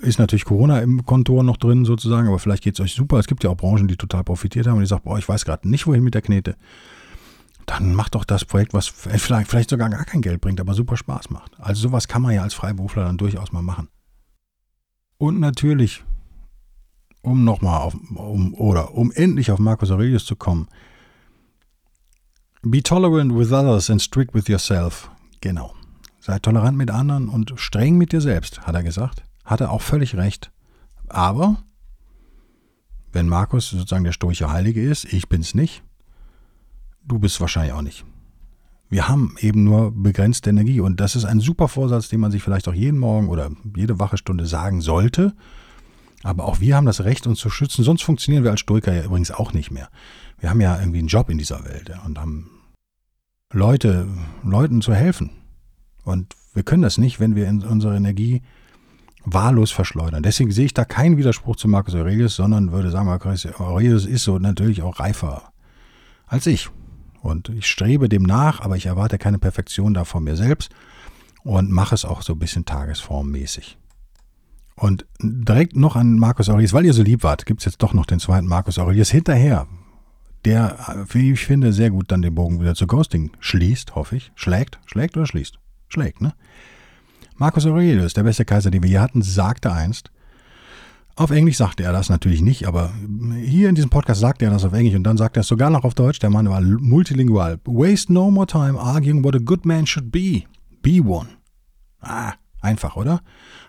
ist 0.00 0.18
natürlich 0.18 0.44
Corona 0.44 0.80
im 0.80 1.04
Kontor 1.04 1.42
noch 1.42 1.56
drin 1.56 1.84
sozusagen, 1.84 2.28
aber 2.28 2.38
vielleicht 2.38 2.62
geht 2.62 2.74
es 2.74 2.80
euch 2.80 2.94
super. 2.94 3.18
Es 3.18 3.26
gibt 3.26 3.44
ja 3.44 3.50
auch 3.50 3.56
Branchen, 3.56 3.88
die 3.88 3.96
total 3.96 4.24
profitiert 4.24 4.66
haben 4.66 4.76
und 4.76 4.82
ich 4.82 4.88
sage, 4.88 5.02
boah, 5.04 5.18
ich 5.18 5.28
weiß 5.28 5.44
gerade 5.44 5.68
nicht, 5.68 5.86
wohin 5.86 6.02
mit 6.02 6.14
der 6.14 6.22
Knete 6.22 6.56
dann 7.70 7.94
mach 7.94 8.08
doch 8.08 8.24
das 8.24 8.44
Projekt, 8.44 8.74
was 8.74 8.88
vielleicht, 8.88 9.48
vielleicht 9.48 9.70
sogar 9.70 9.88
gar 9.90 10.04
kein 10.04 10.22
Geld 10.22 10.40
bringt, 10.40 10.60
aber 10.60 10.74
super 10.74 10.96
Spaß 10.96 11.30
macht. 11.30 11.52
Also 11.60 11.82
sowas 11.82 12.08
kann 12.08 12.22
man 12.22 12.34
ja 12.34 12.42
als 12.42 12.54
Freiberufler 12.54 13.04
dann 13.04 13.16
durchaus 13.16 13.52
mal 13.52 13.62
machen. 13.62 13.88
Und 15.18 15.38
natürlich, 15.38 16.02
um 17.22 17.44
nochmal 17.44 17.80
auf, 17.80 17.94
um, 17.94 18.54
oder 18.54 18.94
um 18.94 19.12
endlich 19.12 19.52
auf 19.52 19.60
Marcus 19.60 19.92
Aurelius 19.92 20.24
zu 20.24 20.34
kommen, 20.34 20.66
be 22.62 22.82
tolerant 22.82 23.36
with 23.36 23.52
others 23.52 23.88
and 23.88 24.02
strict 24.02 24.34
with 24.34 24.48
yourself. 24.48 25.08
Genau. 25.40 25.74
Sei 26.18 26.38
tolerant 26.40 26.76
mit 26.76 26.90
anderen 26.90 27.28
und 27.28 27.52
streng 27.56 27.96
mit 27.96 28.12
dir 28.12 28.20
selbst, 28.20 28.62
hat 28.62 28.74
er 28.74 28.82
gesagt. 28.82 29.22
Hat 29.50 29.60
er 29.60 29.70
auch 29.70 29.82
völlig 29.82 30.16
recht. 30.16 30.50
Aber, 31.08 31.62
wenn 33.12 33.28
Markus 33.28 33.70
sozusagen 33.70 34.04
der 34.04 34.12
stoische 34.12 34.50
Heilige 34.50 34.80
ist, 34.82 35.12
ich 35.12 35.28
bin's 35.28 35.54
nicht, 35.54 35.82
Du 37.04 37.18
bist 37.18 37.40
wahrscheinlich 37.40 37.72
auch 37.72 37.82
nicht. 37.82 38.04
Wir 38.88 39.08
haben 39.08 39.36
eben 39.38 39.64
nur 39.64 39.92
begrenzte 39.92 40.50
Energie 40.50 40.80
und 40.80 41.00
das 41.00 41.16
ist 41.16 41.24
ein 41.24 41.40
super 41.40 41.68
Vorsatz, 41.68 42.08
den 42.08 42.20
man 42.20 42.30
sich 42.30 42.42
vielleicht 42.42 42.68
auch 42.68 42.74
jeden 42.74 42.98
Morgen 42.98 43.28
oder 43.28 43.50
jede 43.76 43.98
wache 43.98 44.16
Stunde 44.16 44.46
sagen 44.46 44.80
sollte. 44.80 45.32
Aber 46.22 46.44
auch 46.44 46.60
wir 46.60 46.76
haben 46.76 46.86
das 46.86 47.02
Recht, 47.02 47.26
uns 47.26 47.38
zu 47.38 47.48
schützen. 47.48 47.84
Sonst 47.84 48.02
funktionieren 48.02 48.44
wir 48.44 48.50
als 48.50 48.60
Stoiker 48.60 48.92
ja 48.92 49.04
übrigens 49.04 49.30
auch 49.30 49.52
nicht 49.52 49.70
mehr. 49.70 49.88
Wir 50.38 50.50
haben 50.50 50.60
ja 50.60 50.78
irgendwie 50.78 50.98
einen 50.98 51.08
Job 51.08 51.30
in 51.30 51.38
dieser 51.38 51.64
Welt 51.64 51.92
und 52.04 52.18
haben 52.18 52.50
Leute, 53.52 54.06
Leuten 54.42 54.82
zu 54.82 54.94
helfen. 54.94 55.30
Und 56.04 56.36
wir 56.52 56.64
können 56.64 56.82
das 56.82 56.98
nicht, 56.98 57.20
wenn 57.20 57.36
wir 57.36 57.48
in 57.48 57.62
unsere 57.62 57.96
Energie 57.96 58.42
wahllos 59.24 59.70
verschleudern. 59.70 60.22
Deswegen 60.22 60.50
sehe 60.50 60.66
ich 60.66 60.74
da 60.74 60.84
keinen 60.84 61.16
Widerspruch 61.16 61.56
zu 61.56 61.68
Marcus 61.68 61.94
Aurelius, 61.94 62.36
sondern 62.36 62.72
würde 62.72 62.90
sagen, 62.90 63.06
Marcus 63.06 63.46
Aurelius 63.58 64.06
ist 64.06 64.24
so 64.24 64.38
natürlich 64.38 64.82
auch 64.82 65.00
reifer 65.00 65.52
als 66.26 66.46
ich. 66.46 66.70
Und 67.22 67.50
ich 67.50 67.66
strebe 67.66 68.08
dem 68.08 68.22
nach, 68.22 68.60
aber 68.60 68.76
ich 68.76 68.86
erwarte 68.86 69.18
keine 69.18 69.38
Perfektion 69.38 69.92
da 69.92 70.04
von 70.04 70.24
mir 70.24 70.36
selbst 70.36 70.70
und 71.42 71.70
mache 71.70 71.94
es 71.94 72.04
auch 72.04 72.22
so 72.22 72.32
ein 72.32 72.38
bisschen 72.38 72.64
tagesformmäßig. 72.64 73.76
Und 74.76 75.04
direkt 75.20 75.76
noch 75.76 75.96
an 75.96 76.18
Markus 76.18 76.48
Aurelius, 76.48 76.72
weil 76.72 76.86
ihr 76.86 76.94
so 76.94 77.02
lieb 77.02 77.22
wart, 77.22 77.44
gibt 77.44 77.60
es 77.60 77.66
jetzt 77.66 77.82
doch 77.82 77.92
noch 77.92 78.06
den 78.06 78.20
zweiten 78.20 78.46
Markus 78.46 78.78
Aurelius 78.78 79.10
hinterher, 79.10 79.66
der, 80.46 81.04
wie 81.10 81.32
ich 81.32 81.44
finde, 81.44 81.74
sehr 81.74 81.90
gut 81.90 82.10
dann 82.10 82.22
den 82.22 82.34
Bogen 82.34 82.60
wieder 82.60 82.74
zu 82.74 82.86
Ghosting 82.86 83.32
schließt, 83.40 83.94
hoffe 83.94 84.16
ich. 84.16 84.32
Schlägt? 84.34 84.80
Schlägt 84.86 85.18
oder 85.18 85.26
schließt? 85.26 85.58
Schlägt, 85.88 86.22
ne? 86.22 86.32
Markus 87.40 87.64
Aurelius, 87.64 88.12
der 88.12 88.24
beste 88.24 88.44
Kaiser, 88.44 88.70
den 88.70 88.82
wir 88.82 88.90
hier 88.90 89.00
hatten, 89.00 89.22
sagte 89.22 89.72
einst, 89.72 90.10
auf 91.16 91.30
Englisch 91.30 91.56
sagte 91.56 91.82
er 91.82 91.90
das 91.90 92.10
natürlich 92.10 92.42
nicht, 92.42 92.68
aber 92.68 92.92
hier 93.42 93.70
in 93.70 93.74
diesem 93.74 93.88
Podcast 93.88 94.20
sagte 94.20 94.44
er 94.44 94.50
das 94.50 94.66
auf 94.66 94.74
Englisch 94.74 94.94
und 94.94 95.04
dann 95.04 95.16
sagt 95.16 95.38
er 95.38 95.40
es 95.40 95.46
sogar 95.46 95.70
noch 95.70 95.84
auf 95.84 95.94
Deutsch. 95.94 96.18
Der 96.18 96.28
Mann 96.28 96.50
war 96.50 96.60
multilingual. 96.60 97.58
Waste 97.64 98.12
no 98.12 98.30
more 98.30 98.46
time 98.46 98.78
arguing 98.78 99.24
what 99.24 99.34
a 99.34 99.38
good 99.38 99.64
man 99.64 99.86
should 99.86 100.12
be. 100.12 100.42
Be 100.82 101.00
one. 101.02 101.30
Ah, 102.02 102.34
einfach, 102.60 102.96
oder? 102.96 103.22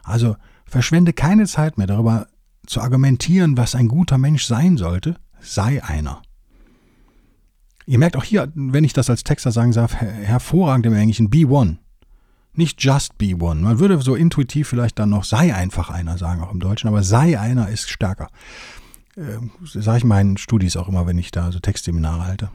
Also 0.04 0.36
verschwende 0.66 1.14
keine 1.14 1.46
Zeit 1.46 1.78
mehr 1.78 1.88
darüber 1.88 2.28
zu 2.68 2.82
argumentieren, 2.82 3.56
was 3.56 3.74
ein 3.74 3.88
guter 3.88 4.18
Mensch 4.18 4.44
sein 4.44 4.76
sollte. 4.76 5.16
Sei 5.40 5.82
einer. 5.82 6.22
Ihr 7.86 8.00
merkt 8.00 8.18
auch 8.18 8.26
hier, 8.26 8.52
wenn 8.54 8.84
ich 8.84 8.92
das 8.92 9.10
als 9.10 9.24
Texter 9.24 9.54
sagen 9.54 9.72
darf, 9.72 9.96
hervorragend 9.96 10.88
im 10.88 10.94
Englischen, 10.94 11.30
be 11.30 11.48
one. 11.48 11.78
Nicht 12.54 12.84
just 12.84 13.18
be 13.18 13.36
one. 13.40 13.62
Man 13.62 13.80
würde 13.80 14.02
so 14.02 14.16
intuitiv 14.16 14.68
vielleicht 14.68 15.00
dann 15.00 15.10
noch 15.10 15.24
sei 15.24 15.56
einfach 15.56 15.90
einer 15.90 16.18
sagen, 16.18 16.42
auch 16.42 16.52
im 16.52 16.60
Deutschen, 16.60 16.88
aber 16.88 17.04
sei 17.04 17.40
einer 17.40 17.70
ist 17.70 17.90
stärker. 17.90 18.28
Äh, 19.16 19.40
Sage 19.64 20.00
ich 20.00 20.04
meinen 20.04 20.38
Studis 20.38 20.76
auch 20.76 20.88
immer, 20.88 21.08
wenn 21.08 21.18
ich 21.18 21.32
da 21.32 21.52
so 21.52 21.60
Textseminare 21.60 22.26
halte. 22.26 22.50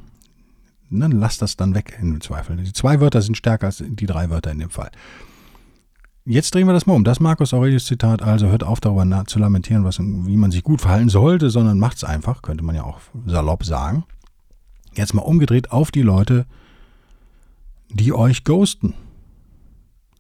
Dann 0.91 1.13
lass 1.13 1.39
das 1.39 1.57
dann 1.57 1.75
weg 1.75 1.99
im 2.01 2.21
Zweifel. 2.21 2.57
Die 2.57 2.73
zwei 2.73 3.01
Wörter 3.01 3.23
sind 3.23 3.37
stärker 3.37 3.67
als 3.67 3.83
die 3.85 4.07
drei 4.07 4.31
Wörter 4.31 4.53
in 4.53 4.59
dem 4.59 4.71
Fall. 4.71 4.91
Jetzt 6.25 6.55
drehen 6.55 6.67
wir 6.67 6.73
das 6.73 6.87
mal 6.87 6.95
um. 6.95 7.05
Das 7.05 7.21
Markus 7.21 7.55
Aurelius 7.55 7.87
Zitat, 7.87 8.21
also 8.21 8.49
hört 8.49 8.65
auf 8.65 8.81
darüber 8.81 9.25
zu 9.27 9.39
lamentieren, 9.39 9.85
was, 9.85 10.01
wie 10.01 10.37
man 10.37 10.51
sich 10.51 10.65
gut 10.65 10.81
verhalten 10.81 11.09
sollte, 11.09 11.51
sondern 11.51 11.79
macht 11.79 11.99
es 11.99 12.05
einfach, 12.05 12.43
könnte 12.43 12.65
man 12.65 12.75
ja 12.75 12.83
auch 12.83 13.01
salopp 13.27 13.65
sagen. 13.65 14.05
Jetzt 14.95 15.15
mal 15.15 15.23
umgedreht 15.23 15.71
auf 15.71 15.91
die 15.91 16.03
Leute, 16.03 16.47
die 17.91 18.13
euch 18.13 18.45
ghosten. 18.45 18.95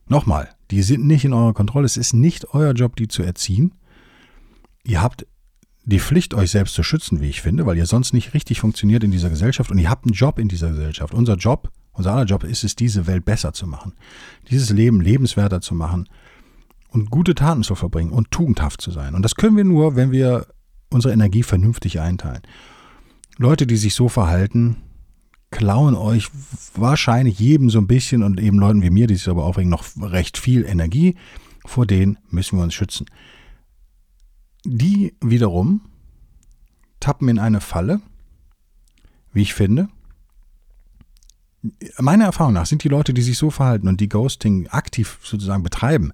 Nochmal, 0.09 0.51
die 0.71 0.83
sind 0.83 1.05
nicht 1.05 1.25
in 1.25 1.33
eurer 1.33 1.55
Kontrolle. 1.55 1.87
Es 1.87 1.97
ist 1.97 2.13
nicht 2.13 2.55
euer 2.55 2.73
Job, 2.73 2.97
die 2.97 3.09
zu 3.09 3.23
erziehen. 3.23 3.73
Ihr 4.85 5.03
habt 5.03 5.27
die 5.85 6.01
Pflicht, 6.01 6.35
euch 6.35 6.51
selbst 6.51 6.75
zu 6.75 6.83
schützen, 6.83 7.21
wie 7.21 7.29
ich 7.29 7.43
finde, 7.43 7.67
weil 7.67 7.77
ihr 7.77 7.87
sonst 7.87 8.13
nicht 8.13 8.35
richtig 8.35 8.61
funktioniert 8.61 9.05
in 9.05 9.13
dieser 9.13 9.31
Gesellschaft 9.31 9.71
und 9.71 9.79
ihr 9.79 9.89
habt 9.89 10.05
einen 10.05 10.15
Job 10.15 10.39
in 10.39 10.49
dieser 10.49 10.71
Gesellschaft. 10.71 11.15
Unser 11.15 11.37
Job, 11.37 11.71
Unser 11.93 12.13
aller 12.13 12.25
Job 12.25 12.45
ist 12.45 12.63
es, 12.63 12.77
diese 12.77 13.07
Welt 13.07 13.25
besser 13.25 13.53
zu 13.53 13.67
machen, 13.67 13.95
dieses 14.51 14.71
Leben 14.71 15.01
lebenswerter 15.01 15.61
zu 15.61 15.75
machen 15.75 16.09
und 16.91 17.11
gute 17.11 17.35
Taten 17.35 17.63
zu 17.63 17.75
verbringen 17.75 18.11
und 18.11 18.31
tugendhaft 18.31 18.81
zu 18.81 18.91
sein. 18.91 19.15
Und 19.15 19.23
das 19.23 19.35
können 19.35 19.57
wir 19.57 19.65
nur, 19.65 19.97
wenn 19.97 20.11
wir 20.13 20.47
unsere 20.91 21.15
Energie 21.15 21.43
vernünftig 21.43 22.01
einteilen. 22.01 22.43
Leute, 23.39 23.67
die 23.67 23.77
sich 23.77 23.95
so 23.95 24.09
verhalten, 24.09 24.77
klauen 25.51 25.95
euch 25.95 26.29
wahrscheinlich 26.75 27.39
jedem 27.39 27.71
so 27.71 27.79
ein 27.79 27.87
bisschen 27.87 28.23
und 28.23 28.41
eben 28.41 28.59
Leuten 28.59 28.83
wie 28.83 28.91
mir, 28.91 29.07
die 29.07 29.15
sich 29.15 29.29
aber 29.29 29.45
aufregen, 29.45 29.71
noch 29.71 29.85
recht 30.01 30.39
viel 30.39 30.65
Energie. 30.65 31.17
Vor 31.65 31.87
denen 31.87 32.19
müssen 32.31 32.59
wir 32.59 32.65
uns 32.65 32.75
schützen. 32.75 33.07
Die 34.65 35.15
wiederum 35.21 35.81
tappen 37.01 37.29
in 37.29 37.39
eine 37.39 37.61
Falle, 37.61 38.01
wie 39.33 39.43
ich 39.43 39.55
finde. 39.55 39.89
Meiner 41.99 42.25
Erfahrung 42.27 42.53
nach 42.53 42.67
sind 42.67 42.85
die 42.85 42.89
Leute, 42.89 43.13
die 43.15 43.23
sich 43.23 43.39
so 43.39 43.51
verhalten 43.51 43.89
und 43.89 44.01
die 44.01 44.09
Ghosting 44.09 44.69
aktiv 44.69 45.19
sozusagen 45.23 45.63
betreiben, 45.63 46.13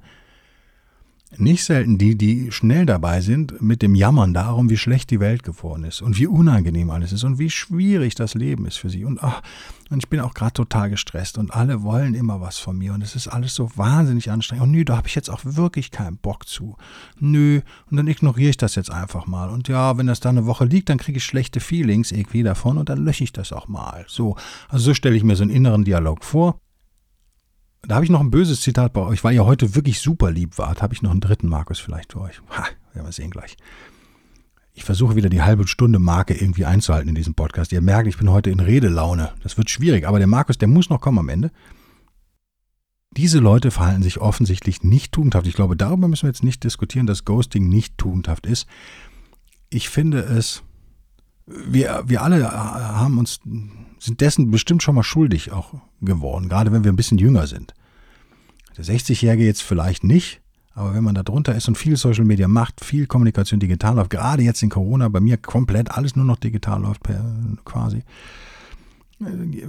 nicht 1.38 1.64
selten 1.64 1.98
die, 1.98 2.16
die 2.16 2.52
schnell 2.52 2.86
dabei 2.86 3.20
sind 3.20 3.60
mit 3.62 3.82
dem 3.82 3.94
Jammern 3.94 4.34
darum, 4.34 4.68
wie 4.70 4.76
schlecht 4.76 5.10
die 5.10 5.20
Welt 5.20 5.42
geworden 5.42 5.84
ist 5.84 6.02
und 6.02 6.18
wie 6.18 6.26
unangenehm 6.26 6.90
alles 6.90 7.12
ist 7.12 7.24
und 7.24 7.38
wie 7.38 7.50
schwierig 7.50 8.14
das 8.14 8.34
Leben 8.34 8.66
ist 8.66 8.76
für 8.76 8.90
sie. 8.90 9.04
Und, 9.04 9.22
ach, 9.22 9.42
und 9.90 10.02
ich 10.02 10.08
bin 10.08 10.20
auch 10.20 10.34
gerade 10.34 10.52
total 10.52 10.90
gestresst 10.90 11.38
und 11.38 11.52
alle 11.52 11.82
wollen 11.82 12.14
immer 12.14 12.40
was 12.40 12.58
von 12.58 12.76
mir 12.76 12.92
und 12.92 13.02
es 13.02 13.16
ist 13.16 13.28
alles 13.28 13.54
so 13.54 13.70
wahnsinnig 13.76 14.30
anstrengend. 14.30 14.64
Und 14.64 14.72
nö, 14.72 14.84
da 14.84 14.96
habe 14.96 15.08
ich 15.08 15.14
jetzt 15.14 15.30
auch 15.30 15.40
wirklich 15.44 15.90
keinen 15.90 16.16
Bock 16.16 16.46
zu. 16.46 16.76
Nö, 17.18 17.60
und 17.90 17.96
dann 17.96 18.08
ignoriere 18.08 18.50
ich 18.50 18.56
das 18.56 18.74
jetzt 18.74 18.90
einfach 18.90 19.26
mal. 19.26 19.48
Und 19.50 19.68
ja, 19.68 19.96
wenn 19.98 20.06
das 20.06 20.20
da 20.20 20.28
eine 20.28 20.46
Woche 20.46 20.64
liegt, 20.64 20.88
dann 20.88 20.98
kriege 20.98 21.18
ich 21.18 21.24
schlechte 21.24 21.60
Feelings 21.60 22.12
irgendwie 22.12 22.42
davon 22.42 22.78
und 22.78 22.88
dann 22.88 23.04
lösche 23.04 23.24
ich 23.24 23.32
das 23.32 23.52
auch 23.52 23.68
mal. 23.68 24.04
So, 24.08 24.36
also 24.68 24.84
so 24.84 24.94
stelle 24.94 25.16
ich 25.16 25.24
mir 25.24 25.36
so 25.36 25.42
einen 25.42 25.52
inneren 25.52 25.84
Dialog 25.84 26.24
vor. 26.24 26.58
Da 27.82 27.96
habe 27.96 28.04
ich 28.04 28.10
noch 28.10 28.20
ein 28.20 28.30
böses 28.30 28.60
Zitat 28.60 28.92
bei 28.92 29.00
euch, 29.00 29.24
weil 29.24 29.34
ihr 29.34 29.44
heute 29.44 29.74
wirklich 29.74 30.00
super 30.00 30.30
lieb 30.30 30.56
wart. 30.56 30.82
Habe 30.82 30.94
ich 30.94 31.02
noch 31.02 31.10
einen 31.10 31.20
dritten 31.20 31.48
Markus 31.48 31.80
vielleicht 31.80 32.12
für 32.12 32.20
euch. 32.20 32.40
Ha, 32.50 32.66
werden 32.94 33.06
wir 33.06 33.12
sehen 33.12 33.30
gleich. 33.30 33.56
Ich 34.72 34.84
versuche 34.84 35.16
wieder 35.16 35.28
die 35.28 35.42
halbe 35.42 35.66
Stunde 35.66 35.98
Marke 35.98 36.32
irgendwie 36.34 36.64
einzuhalten 36.64 37.08
in 37.08 37.14
diesem 37.14 37.34
Podcast. 37.34 37.72
Ihr 37.72 37.82
merkt, 37.82 38.08
ich 38.08 38.16
bin 38.16 38.30
heute 38.30 38.50
in 38.50 38.60
Redelaune. 38.60 39.32
Das 39.42 39.58
wird 39.58 39.68
schwierig, 39.68 40.06
aber 40.06 40.18
der 40.18 40.28
Markus, 40.28 40.58
der 40.58 40.68
muss 40.68 40.88
noch 40.88 41.00
kommen 41.00 41.18
am 41.18 41.28
Ende. 41.28 41.50
Diese 43.10 43.40
Leute 43.40 43.70
verhalten 43.70 44.02
sich 44.02 44.18
offensichtlich 44.18 44.82
nicht 44.82 45.12
tugendhaft. 45.12 45.46
Ich 45.46 45.54
glaube, 45.54 45.76
darüber 45.76 46.08
müssen 46.08 46.22
wir 46.22 46.30
jetzt 46.30 46.44
nicht 46.44 46.64
diskutieren, 46.64 47.06
dass 47.06 47.26
Ghosting 47.26 47.68
nicht 47.68 47.98
tugendhaft 47.98 48.46
ist. 48.46 48.66
Ich 49.68 49.90
finde 49.90 50.20
es, 50.20 50.62
wir, 51.46 52.04
wir 52.06 52.22
alle 52.22 52.50
haben 52.50 53.18
uns 53.18 53.40
sind 54.02 54.20
dessen 54.20 54.50
bestimmt 54.50 54.82
schon 54.82 54.94
mal 54.94 55.02
schuldig 55.02 55.52
auch 55.52 55.74
geworden, 56.00 56.48
gerade 56.48 56.72
wenn 56.72 56.84
wir 56.84 56.92
ein 56.92 56.96
bisschen 56.96 57.18
jünger 57.18 57.46
sind. 57.46 57.72
Der 58.76 58.84
60-Jährige 58.84 59.44
jetzt 59.44 59.62
vielleicht 59.62 60.02
nicht, 60.02 60.40
aber 60.74 60.94
wenn 60.94 61.04
man 61.04 61.14
da 61.14 61.22
drunter 61.22 61.54
ist 61.54 61.68
und 61.68 61.78
viel 61.78 61.96
Social 61.96 62.24
Media 62.24 62.48
macht, 62.48 62.84
viel 62.84 63.06
Kommunikation 63.06 63.60
digital 63.60 63.96
läuft, 63.96 64.10
gerade 64.10 64.42
jetzt 64.42 64.62
in 64.62 64.70
Corona, 64.70 65.08
bei 65.08 65.20
mir 65.20 65.36
komplett 65.36 65.90
alles 65.90 66.16
nur 66.16 66.24
noch 66.24 66.38
digital 66.38 66.80
läuft 66.80 67.02
quasi. 67.64 68.02
Äh, 69.20 69.66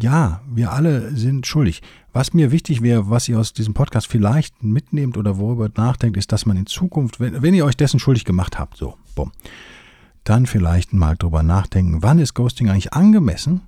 ja, 0.00 0.40
wir 0.50 0.72
alle 0.72 1.14
sind 1.14 1.46
schuldig. 1.46 1.82
Was 2.12 2.34
mir 2.34 2.50
wichtig 2.50 2.82
wäre, 2.82 3.10
was 3.10 3.28
ihr 3.28 3.38
aus 3.38 3.52
diesem 3.52 3.74
Podcast 3.74 4.08
vielleicht 4.08 4.62
mitnehmt 4.62 5.16
oder 5.16 5.38
worüber 5.38 5.70
nachdenkt, 5.76 6.16
ist, 6.16 6.32
dass 6.32 6.46
man 6.46 6.56
in 6.56 6.66
Zukunft, 6.66 7.20
wenn, 7.20 7.42
wenn 7.42 7.54
ihr 7.54 7.64
euch 7.64 7.76
dessen 7.76 8.00
schuldig 8.00 8.24
gemacht 8.24 8.58
habt, 8.58 8.76
so, 8.76 8.96
bumm, 9.14 9.30
dann 10.24 10.46
vielleicht 10.46 10.92
mal 10.94 11.16
drüber 11.16 11.42
nachdenken, 11.42 12.02
wann 12.02 12.18
ist 12.18 12.34
Ghosting 12.34 12.70
eigentlich 12.70 12.92
angemessen 12.92 13.60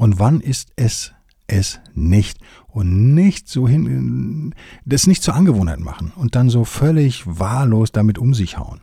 und 0.00 0.18
wann 0.18 0.40
ist 0.40 0.72
es 0.76 1.12
es 1.46 1.80
nicht 1.94 2.38
und 2.68 3.12
nicht 3.12 3.48
so 3.48 3.68
hin, 3.68 4.54
das 4.84 5.06
nicht 5.06 5.22
zur 5.22 5.34
Angewohnheit 5.34 5.80
machen 5.80 6.12
und 6.14 6.36
dann 6.36 6.48
so 6.48 6.64
völlig 6.64 7.24
wahllos 7.26 7.92
damit 7.92 8.16
um 8.16 8.32
sich 8.32 8.56
hauen. 8.56 8.80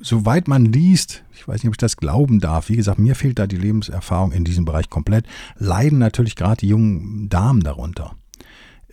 Soweit 0.00 0.48
man 0.48 0.64
liest, 0.64 1.22
ich 1.34 1.46
weiß 1.46 1.62
nicht, 1.62 1.68
ob 1.68 1.74
ich 1.74 1.78
das 1.78 1.96
glauben 1.96 2.40
darf, 2.40 2.68
wie 2.68 2.76
gesagt, 2.76 2.98
mir 2.98 3.14
fehlt 3.14 3.38
da 3.38 3.46
die 3.46 3.58
Lebenserfahrung 3.58 4.32
in 4.32 4.44
diesem 4.44 4.64
Bereich 4.64 4.90
komplett, 4.90 5.26
leiden 5.56 5.98
natürlich 5.98 6.34
gerade 6.34 6.56
die 6.56 6.68
jungen 6.68 7.28
Damen 7.28 7.60
darunter 7.60 8.16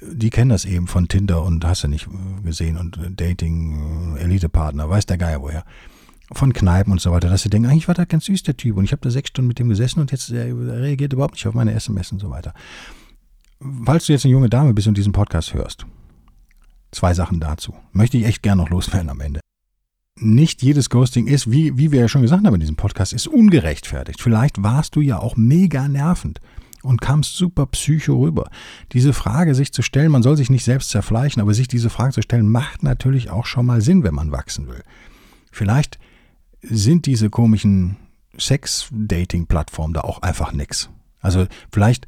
die 0.06 0.30
kennen 0.30 0.50
das 0.50 0.66
eben 0.66 0.88
von 0.88 1.08
Tinder 1.08 1.44
und 1.44 1.66
hast 1.66 1.84
du 1.84 1.88
nicht 1.88 2.08
gesehen 2.44 2.78
und 2.78 3.00
Dating, 3.16 4.18
Elite-Partner, 4.18 4.90
weiß 4.90 5.06
der 5.06 5.18
Geier 5.18 5.42
woher. 5.42 5.64
Von 6.32 6.54
Kneipen 6.54 6.92
und 6.92 7.02
so 7.02 7.12
weiter, 7.12 7.30
dass 7.30 7.44
sie 7.44 7.50
denken, 7.50 7.70
eigentlich 7.70 7.88
war 7.88 7.96
das 7.96 8.08
ganz 8.08 8.26
süß, 8.26 8.44
der 8.44 8.58
Typ. 8.58 8.78
Und 8.78 8.86
ich 8.86 8.92
habe 8.92 9.02
da 9.02 9.10
sechs 9.10 9.30
Stunden 9.30 9.50
mit 9.50 9.60
dem 9.60 9.70
gesessen 9.70 10.00
und 10.00 10.12
jetzt 10.12 10.32
er 10.32 10.56
reagiert 10.56 11.14
überhaupt 11.14 11.36
nicht 11.36 11.46
auf 11.48 11.54
meine 11.54 11.74
SMS 11.74 12.12
und 12.12 12.20
so 12.20 12.30
weiter. 12.30 12.54
Falls 13.86 14.06
du 14.06 14.14
jetzt 14.14 14.26
eine 14.26 14.32
junge 14.32 14.50
Dame 14.50 14.74
bist 14.74 14.88
und 14.88 14.98
diesen 14.98 15.12
Podcast 15.12 15.54
hörst, 15.54 15.86
zwei 16.92 17.14
Sachen 17.14 17.40
dazu. 17.40 17.74
Möchte 17.92 18.18
ich 18.18 18.26
echt 18.26 18.44
gern 18.44 18.58
noch 18.58 18.70
loswerden 18.70 19.10
am 19.10 19.20
Ende. 19.20 19.40
Nicht 20.20 20.62
jedes 20.62 20.90
Ghosting 20.90 21.28
ist, 21.28 21.52
wie, 21.52 21.78
wie 21.78 21.92
wir 21.92 22.02
ja 22.02 22.08
schon 22.08 22.22
gesagt 22.22 22.46
haben 22.46 22.54
in 22.54 22.60
diesem 22.60 22.76
Podcast, 22.76 23.14
ist 23.14 23.28
ungerechtfertigt. 23.28 24.22
Vielleicht 24.22 24.62
warst 24.62 24.96
du 24.96 25.02
ja 25.02 25.20
auch 25.20 25.36
mega 25.36 25.88
nervend 25.88 26.40
und 26.84 27.02
kamst 27.02 27.36
super 27.36 27.66
psycho 27.68 28.20
rüber. 28.22 28.50
Diese 28.92 29.14
Frage 29.14 29.56
sich 29.56 29.74
zu 29.74 29.82
stellen, 29.82 30.12
man 30.12 30.22
soll 30.22 30.38
sich 30.38 30.50
nicht 30.50 30.64
selbst 30.64 30.90
zerfleischen, 30.90 31.42
aber 31.42 31.54
sich 31.54 31.68
diese 31.68 31.90
Frage 31.90 32.14
zu 32.14 32.22
stellen, 32.22 32.50
macht 32.50 32.84
natürlich 32.84 33.32
auch 33.32 33.46
schon 33.46 33.66
mal 33.66 33.82
Sinn, 33.82 34.04
wenn 34.04 34.14
man 34.14 34.32
wachsen 34.32 34.68
will. 34.68 34.84
Vielleicht 35.52 35.98
sind 36.64 37.06
diese 37.06 37.30
komischen 37.30 37.98
Sex-Dating-Plattformen 38.38 39.94
da 39.94 40.02
auch 40.02 40.22
einfach 40.22 40.54
nix. 40.54 40.90
Also 41.22 41.48
vielleicht 41.72 42.08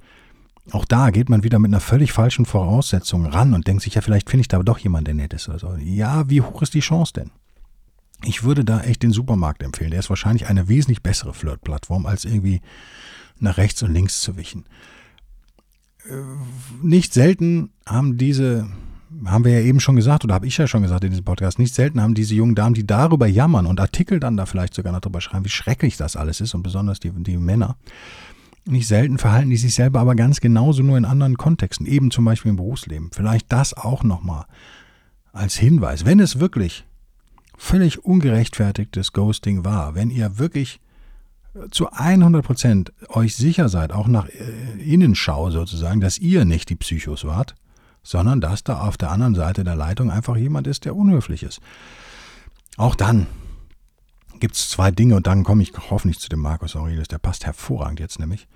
auch 0.72 0.86
da 0.86 1.12
geht 1.12 1.30
man 1.30 1.44
wieder 1.44 1.60
mit 1.60 1.70
einer 1.70 1.80
völlig 1.80 2.12
falschen 2.12 2.46
Voraussetzung 2.46 3.28
ran 3.28 3.54
und 3.54 3.68
denkt 3.68 3.84
sich, 3.84 3.96
ja, 3.96 4.02
vielleicht 4.02 4.30
finde 4.30 4.42
ich 4.42 4.48
da 4.48 4.62
doch 4.64 4.80
jemand, 4.80 5.08
der 5.08 5.14
nett 5.14 5.34
ist 5.34 5.48
oder 5.48 5.60
so. 5.60 5.76
Ja, 5.76 6.28
wie 6.30 6.42
hoch 6.42 6.62
ist 6.62 6.74
die 6.74 6.80
Chance 6.80 7.14
denn? 7.14 7.32
Ich 8.24 8.44
würde 8.44 8.66
da 8.66 8.82
echt 8.82 9.04
den 9.04 9.12
Supermarkt 9.12 9.62
empfehlen. 9.62 9.92
Der 9.92 10.00
ist 10.00 10.10
wahrscheinlich 10.10 10.48
eine 10.48 10.68
wesentlich 10.68 11.04
bessere 11.04 11.34
Flirt-Plattform 11.34 12.08
als 12.08 12.26
irgendwie 12.26 12.62
nach 13.38 13.58
rechts 13.58 13.84
und 13.84 13.94
links 13.94 14.22
zu 14.22 14.38
wischen. 14.38 14.66
Äh, 16.10 16.16
nicht 16.82 17.14
selten 17.14 17.72
haben 17.86 18.18
diese, 18.18 18.68
haben 19.26 19.46
wir 19.46 19.60
ja 19.60 19.66
eben 19.66 19.80
schon 19.80 19.96
gesagt, 19.96 20.24
oder 20.24 20.34
habe 20.34 20.48
ich 20.48 20.58
ja 20.58 20.68
schon 20.68 20.82
gesagt 20.82 21.04
in 21.04 21.12
diesem 21.12 21.26
Podcast, 21.26 21.60
nicht 21.60 21.74
selten 21.74 22.02
haben 22.02 22.14
diese 22.14 22.36
jungen 22.36 22.56
Damen, 22.56 22.74
die 22.74 22.86
darüber 22.86 23.28
jammern 23.28 23.66
und 23.66 23.80
Artikel 23.80 24.20
dann 24.20 24.38
da 24.38 24.46
vielleicht 24.46 24.74
sogar 24.74 24.94
noch 24.94 25.02
drüber 25.02 25.22
schreiben, 25.22 25.46
wie 25.46 25.50
schrecklich 25.50 25.98
das 25.98 26.16
alles 26.16 26.42
ist 26.42 26.54
und 26.54 26.64
besonders 26.64 27.00
die, 27.00 27.12
die 27.12 27.38
Männer, 27.38 27.78
nicht 28.66 28.88
selten 28.88 29.18
verhalten 29.18 29.52
die 29.52 29.58
sich 29.58 29.76
selber 29.76 30.00
aber 30.00 30.16
ganz 30.16 30.42
genauso 30.42 30.82
nur 30.82 30.98
in 30.98 31.06
anderen 31.06 31.38
Kontexten, 31.38 31.86
eben 31.86 32.10
zum 32.10 32.26
Beispiel 32.26 32.50
im 32.50 32.56
Berufsleben. 32.56 33.12
Vielleicht 33.14 33.52
das 33.52 33.76
auch 33.76 34.04
nochmal 34.04 34.46
als 35.32 35.56
Hinweis, 35.56 36.06
wenn 36.06 36.20
es 36.20 36.40
wirklich 36.40 36.86
völlig 37.58 38.04
ungerechtfertigtes 38.04 39.14
Ghosting 39.14 39.64
war, 39.64 39.96
wenn 39.96 40.10
ihr 40.10 40.40
wirklich 40.40 40.80
zu 41.72 41.90
100 41.92 42.44
Prozent 42.44 42.94
euch 43.10 43.36
sicher 43.36 43.70
seid, 43.70 43.92
auch 43.92 44.08
nach 44.08 44.28
äh, 44.28 44.82
Innenschau 44.84 45.52
sozusagen, 45.52 46.02
dass 46.02 46.18
ihr 46.18 46.44
nicht 46.44 46.70
die 46.70 46.76
Psychos 46.76 47.24
wart, 47.24 47.56
sondern 48.06 48.40
dass 48.40 48.64
da 48.64 48.80
auf 48.80 48.96
der 48.96 49.12
anderen 49.12 49.36
Seite 49.36 49.64
der 49.64 49.76
Leitung 49.76 50.12
einfach 50.12 50.38
jemand 50.38 50.68
ist, 50.68 50.86
der 50.86 50.96
unhöflich 50.96 51.44
ist. 51.44 51.60
Auch 52.78 52.96
dann 52.96 53.28
gibt 54.40 54.56
es 54.56 54.70
zwei 54.70 54.92
Dinge 54.92 55.16
und 55.16 55.28
dann 55.28 55.44
komme 55.44 55.64
ich 55.64 55.74
hoffentlich 55.90 56.20
zu 56.20 56.30
dem 56.30 56.40
Markus 56.40 56.76
Aurelius, 56.76 57.08
der 57.08 57.18
passt 57.18 57.46
hervorragend 57.46 58.00
jetzt 58.00 58.20
nämlich. 58.20 58.48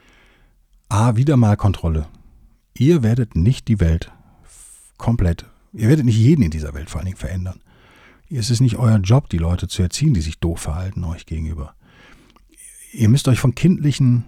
A, 0.88 1.16
wieder 1.16 1.36
mal 1.36 1.58
Kontrolle. 1.58 2.08
Ihr 2.74 3.04
werdet 3.04 3.36
nicht 3.36 3.68
die 3.68 3.80
Welt 3.80 4.12
komplett, 4.98 5.46
ihr 5.74 5.90
werdet 5.90 6.06
nicht 6.06 6.18
jeden 6.18 6.44
in 6.44 6.52
dieser 6.52 6.74
Welt 6.74 6.90
vor 6.90 7.00
allen 7.00 7.08
Dingen 7.08 7.18
verändern. 7.18 7.62
Es 8.30 8.50
ist 8.50 8.62
nicht 8.62 8.78
euer 8.78 8.98
Job, 8.98 9.30
die 9.30 9.38
Leute 9.38 9.68
zu 9.68 9.82
erziehen, 9.82 10.14
die 10.14 10.22
sich 10.22 10.40
doof 10.40 10.60
verhalten 10.60 11.04
euch 11.04 11.26
gegenüber 11.26 11.74
ihr 12.92 13.10
müsst 13.10 13.28
euch 13.28 13.40
von 13.40 13.56
kindlichen 13.56 14.26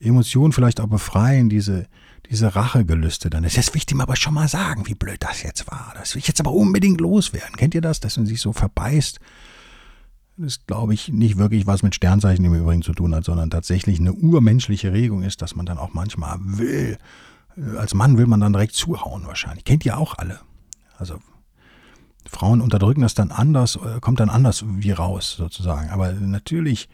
Emotionen 0.00 0.52
vielleicht 0.52 0.80
auch 0.80 0.88
befreien, 0.88 1.48
diese, 1.48 1.86
diese 2.30 2.54
Rachegelüste 2.54 3.30
dann. 3.30 3.42
Das 3.42 3.56
will 3.56 3.76
ich 3.76 3.86
dem 3.86 4.00
aber 4.00 4.16
schon 4.16 4.34
mal 4.34 4.48
sagen, 4.48 4.86
wie 4.86 4.94
blöd 4.94 5.22
das 5.22 5.42
jetzt 5.42 5.70
war. 5.70 5.92
Das 5.96 6.14
will 6.14 6.20
ich 6.20 6.28
jetzt 6.28 6.40
aber 6.40 6.52
unbedingt 6.52 7.00
loswerden. 7.00 7.56
Kennt 7.56 7.74
ihr 7.74 7.80
das, 7.80 8.00
dass 8.00 8.16
man 8.16 8.26
sich 8.26 8.40
so 8.40 8.52
verbeißt? 8.52 9.20
Das 10.36 10.46
ist, 10.46 10.66
glaube 10.66 10.94
ich, 10.94 11.10
nicht 11.10 11.38
wirklich 11.38 11.66
was 11.66 11.82
mit 11.82 11.94
Sternzeichen 11.94 12.44
im 12.44 12.54
Übrigen 12.54 12.82
zu 12.82 12.92
tun 12.92 13.14
hat, 13.14 13.24
sondern 13.24 13.50
tatsächlich 13.50 14.00
eine 14.00 14.12
urmenschliche 14.12 14.92
Regung 14.92 15.22
ist, 15.22 15.42
dass 15.42 15.54
man 15.54 15.66
dann 15.66 15.78
auch 15.78 15.92
manchmal 15.92 16.38
will. 16.40 16.98
Als 17.78 17.94
Mann 17.94 18.18
will 18.18 18.26
man 18.26 18.40
dann 18.40 18.52
direkt 18.52 18.74
zuhauen 18.74 19.26
wahrscheinlich. 19.26 19.64
Kennt 19.64 19.86
ihr 19.86 19.96
auch 19.96 20.18
alle. 20.18 20.40
Also 20.98 21.20
Frauen 22.26 22.60
unterdrücken 22.60 23.02
das 23.02 23.14
dann 23.14 23.30
anders, 23.30 23.76
äh, 23.76 24.00
kommt 24.00 24.18
dann 24.18 24.30
anders 24.30 24.64
wie 24.66 24.90
raus 24.90 25.36
sozusagen. 25.36 25.90
Aber 25.90 26.12
natürlich 26.12 26.88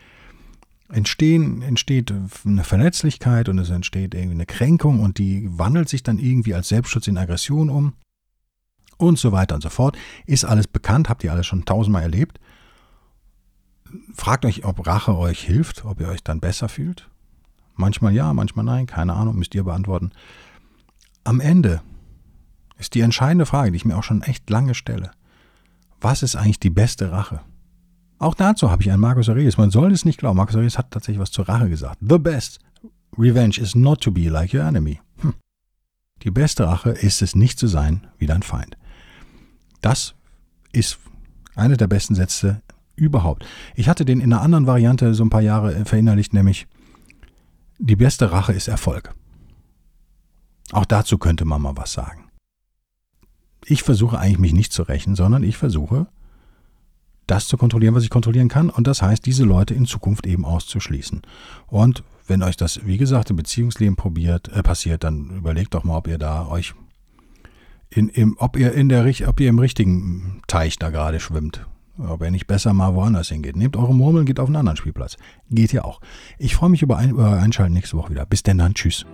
entstehen, 0.92 1.62
entsteht 1.62 2.12
eine 2.44 2.64
Verletzlichkeit 2.64 3.48
und 3.48 3.58
es 3.58 3.70
entsteht 3.70 4.14
irgendwie 4.14 4.34
eine 4.34 4.46
Kränkung 4.46 5.00
und 5.00 5.18
die 5.18 5.48
wandelt 5.58 5.88
sich 5.88 6.02
dann 6.02 6.18
irgendwie 6.18 6.54
als 6.54 6.68
Selbstschutz 6.68 7.06
in 7.06 7.18
Aggression 7.18 7.70
um 7.70 7.94
und 8.96 9.18
so 9.18 9.32
weiter 9.32 9.54
und 9.54 9.62
so 9.62 9.70
fort. 9.70 9.96
Ist 10.26 10.44
alles 10.44 10.66
bekannt, 10.66 11.08
habt 11.08 11.24
ihr 11.24 11.32
alles 11.32 11.46
schon 11.46 11.64
tausendmal 11.64 12.02
erlebt. 12.02 12.40
Fragt 14.14 14.44
euch, 14.44 14.64
ob 14.64 14.86
Rache 14.86 15.16
euch 15.16 15.40
hilft, 15.40 15.84
ob 15.84 16.00
ihr 16.00 16.08
euch 16.08 16.22
dann 16.22 16.40
besser 16.40 16.68
fühlt. 16.68 17.08
Manchmal 17.74 18.12
ja, 18.12 18.32
manchmal 18.34 18.64
nein, 18.64 18.86
keine 18.86 19.14
Ahnung, 19.14 19.36
müsst 19.36 19.54
ihr 19.54 19.64
beantworten. 19.64 20.12
Am 21.24 21.40
Ende 21.40 21.82
ist 22.78 22.94
die 22.94 23.00
entscheidende 23.00 23.46
Frage, 23.46 23.70
die 23.70 23.76
ich 23.76 23.84
mir 23.84 23.96
auch 23.96 24.04
schon 24.04 24.22
echt 24.22 24.48
lange 24.50 24.74
stelle. 24.74 25.10
Was 26.00 26.22
ist 26.22 26.36
eigentlich 26.36 26.60
die 26.60 26.70
beste 26.70 27.10
Rache? 27.12 27.40
Auch 28.20 28.34
dazu 28.34 28.70
habe 28.70 28.82
ich 28.82 28.90
einen 28.90 29.00
Marcus 29.00 29.30
Aurelius. 29.30 29.56
Man 29.56 29.70
soll 29.70 29.92
es 29.92 30.04
nicht 30.04 30.18
glauben. 30.18 30.36
Marcus 30.36 30.54
Aurelius 30.54 30.76
hat 30.76 30.90
tatsächlich 30.90 31.18
was 31.18 31.30
zur 31.30 31.48
Rache 31.48 31.70
gesagt. 31.70 31.96
The 32.06 32.18
best 32.18 32.60
revenge 33.16 33.58
is 33.58 33.74
not 33.74 34.02
to 34.02 34.10
be 34.10 34.28
like 34.28 34.52
your 34.52 34.62
enemy. 34.62 35.00
Hm. 35.22 35.32
Die 36.22 36.30
beste 36.30 36.66
Rache 36.66 36.90
ist 36.90 37.22
es 37.22 37.34
nicht 37.34 37.58
zu 37.58 37.66
sein 37.66 38.06
wie 38.18 38.26
dein 38.26 38.42
Feind. 38.42 38.76
Das 39.80 40.14
ist 40.70 40.98
einer 41.54 41.78
der 41.78 41.86
besten 41.86 42.14
Sätze 42.14 42.60
überhaupt. 42.94 43.46
Ich 43.74 43.88
hatte 43.88 44.04
den 44.04 44.20
in 44.20 44.34
einer 44.34 44.42
anderen 44.42 44.66
Variante 44.66 45.14
so 45.14 45.24
ein 45.24 45.30
paar 45.30 45.40
Jahre 45.40 45.86
verinnerlicht, 45.86 46.34
nämlich 46.34 46.66
die 47.78 47.96
beste 47.96 48.30
Rache 48.30 48.52
ist 48.52 48.68
Erfolg. 48.68 49.14
Auch 50.72 50.84
dazu 50.84 51.16
könnte 51.16 51.46
man 51.46 51.62
mal 51.62 51.78
was 51.78 51.94
sagen. 51.94 52.28
Ich 53.64 53.82
versuche 53.82 54.18
eigentlich 54.18 54.38
mich 54.38 54.52
nicht 54.52 54.74
zu 54.74 54.82
rächen, 54.82 55.14
sondern 55.14 55.42
ich 55.42 55.56
versuche, 55.56 56.06
das 57.30 57.46
zu 57.46 57.56
kontrollieren, 57.56 57.94
was 57.94 58.04
ich 58.04 58.10
kontrollieren 58.10 58.48
kann. 58.48 58.70
Und 58.70 58.86
das 58.86 59.02
heißt, 59.02 59.24
diese 59.24 59.44
Leute 59.44 59.74
in 59.74 59.86
Zukunft 59.86 60.26
eben 60.26 60.44
auszuschließen. 60.44 61.22
Und 61.68 62.02
wenn 62.26 62.42
euch 62.42 62.56
das, 62.56 62.84
wie 62.86 62.96
gesagt, 62.96 63.30
im 63.30 63.36
Beziehungsleben 63.36 63.96
probiert, 63.96 64.48
äh, 64.48 64.62
passiert, 64.62 65.04
dann 65.04 65.30
überlegt 65.30 65.74
doch 65.74 65.84
mal, 65.84 65.96
ob 65.96 66.08
ihr 66.08 66.18
da 66.18 66.46
euch 66.46 66.74
in, 67.90 68.08
im, 68.08 68.36
ob 68.38 68.56
ihr 68.56 68.72
in 68.72 68.88
der 68.88 69.04
ob 69.26 69.40
ihr 69.40 69.48
im 69.48 69.58
richtigen 69.58 70.42
Teich 70.46 70.78
da 70.78 70.90
gerade 70.90 71.20
schwimmt. 71.20 71.66
Ob 71.98 72.22
ihr 72.22 72.30
nicht 72.30 72.46
besser 72.46 72.72
mal 72.72 72.94
woanders 72.94 73.28
hingeht. 73.28 73.56
Nehmt 73.56 73.76
eure 73.76 73.94
Murmeln, 73.94 74.24
geht 74.24 74.40
auf 74.40 74.46
einen 74.46 74.56
anderen 74.56 74.76
Spielplatz. 74.76 75.16
Geht 75.50 75.72
ja 75.72 75.84
auch. 75.84 76.00
Ich 76.38 76.54
freue 76.54 76.70
mich 76.70 76.82
über, 76.82 76.96
ein, 76.96 77.10
über 77.10 77.32
Einschalten 77.32 77.74
nächste 77.74 77.96
Woche 77.96 78.10
wieder. 78.10 78.24
Bis 78.24 78.42
denn 78.42 78.58
dann. 78.58 78.74
Tschüss. 78.74 79.04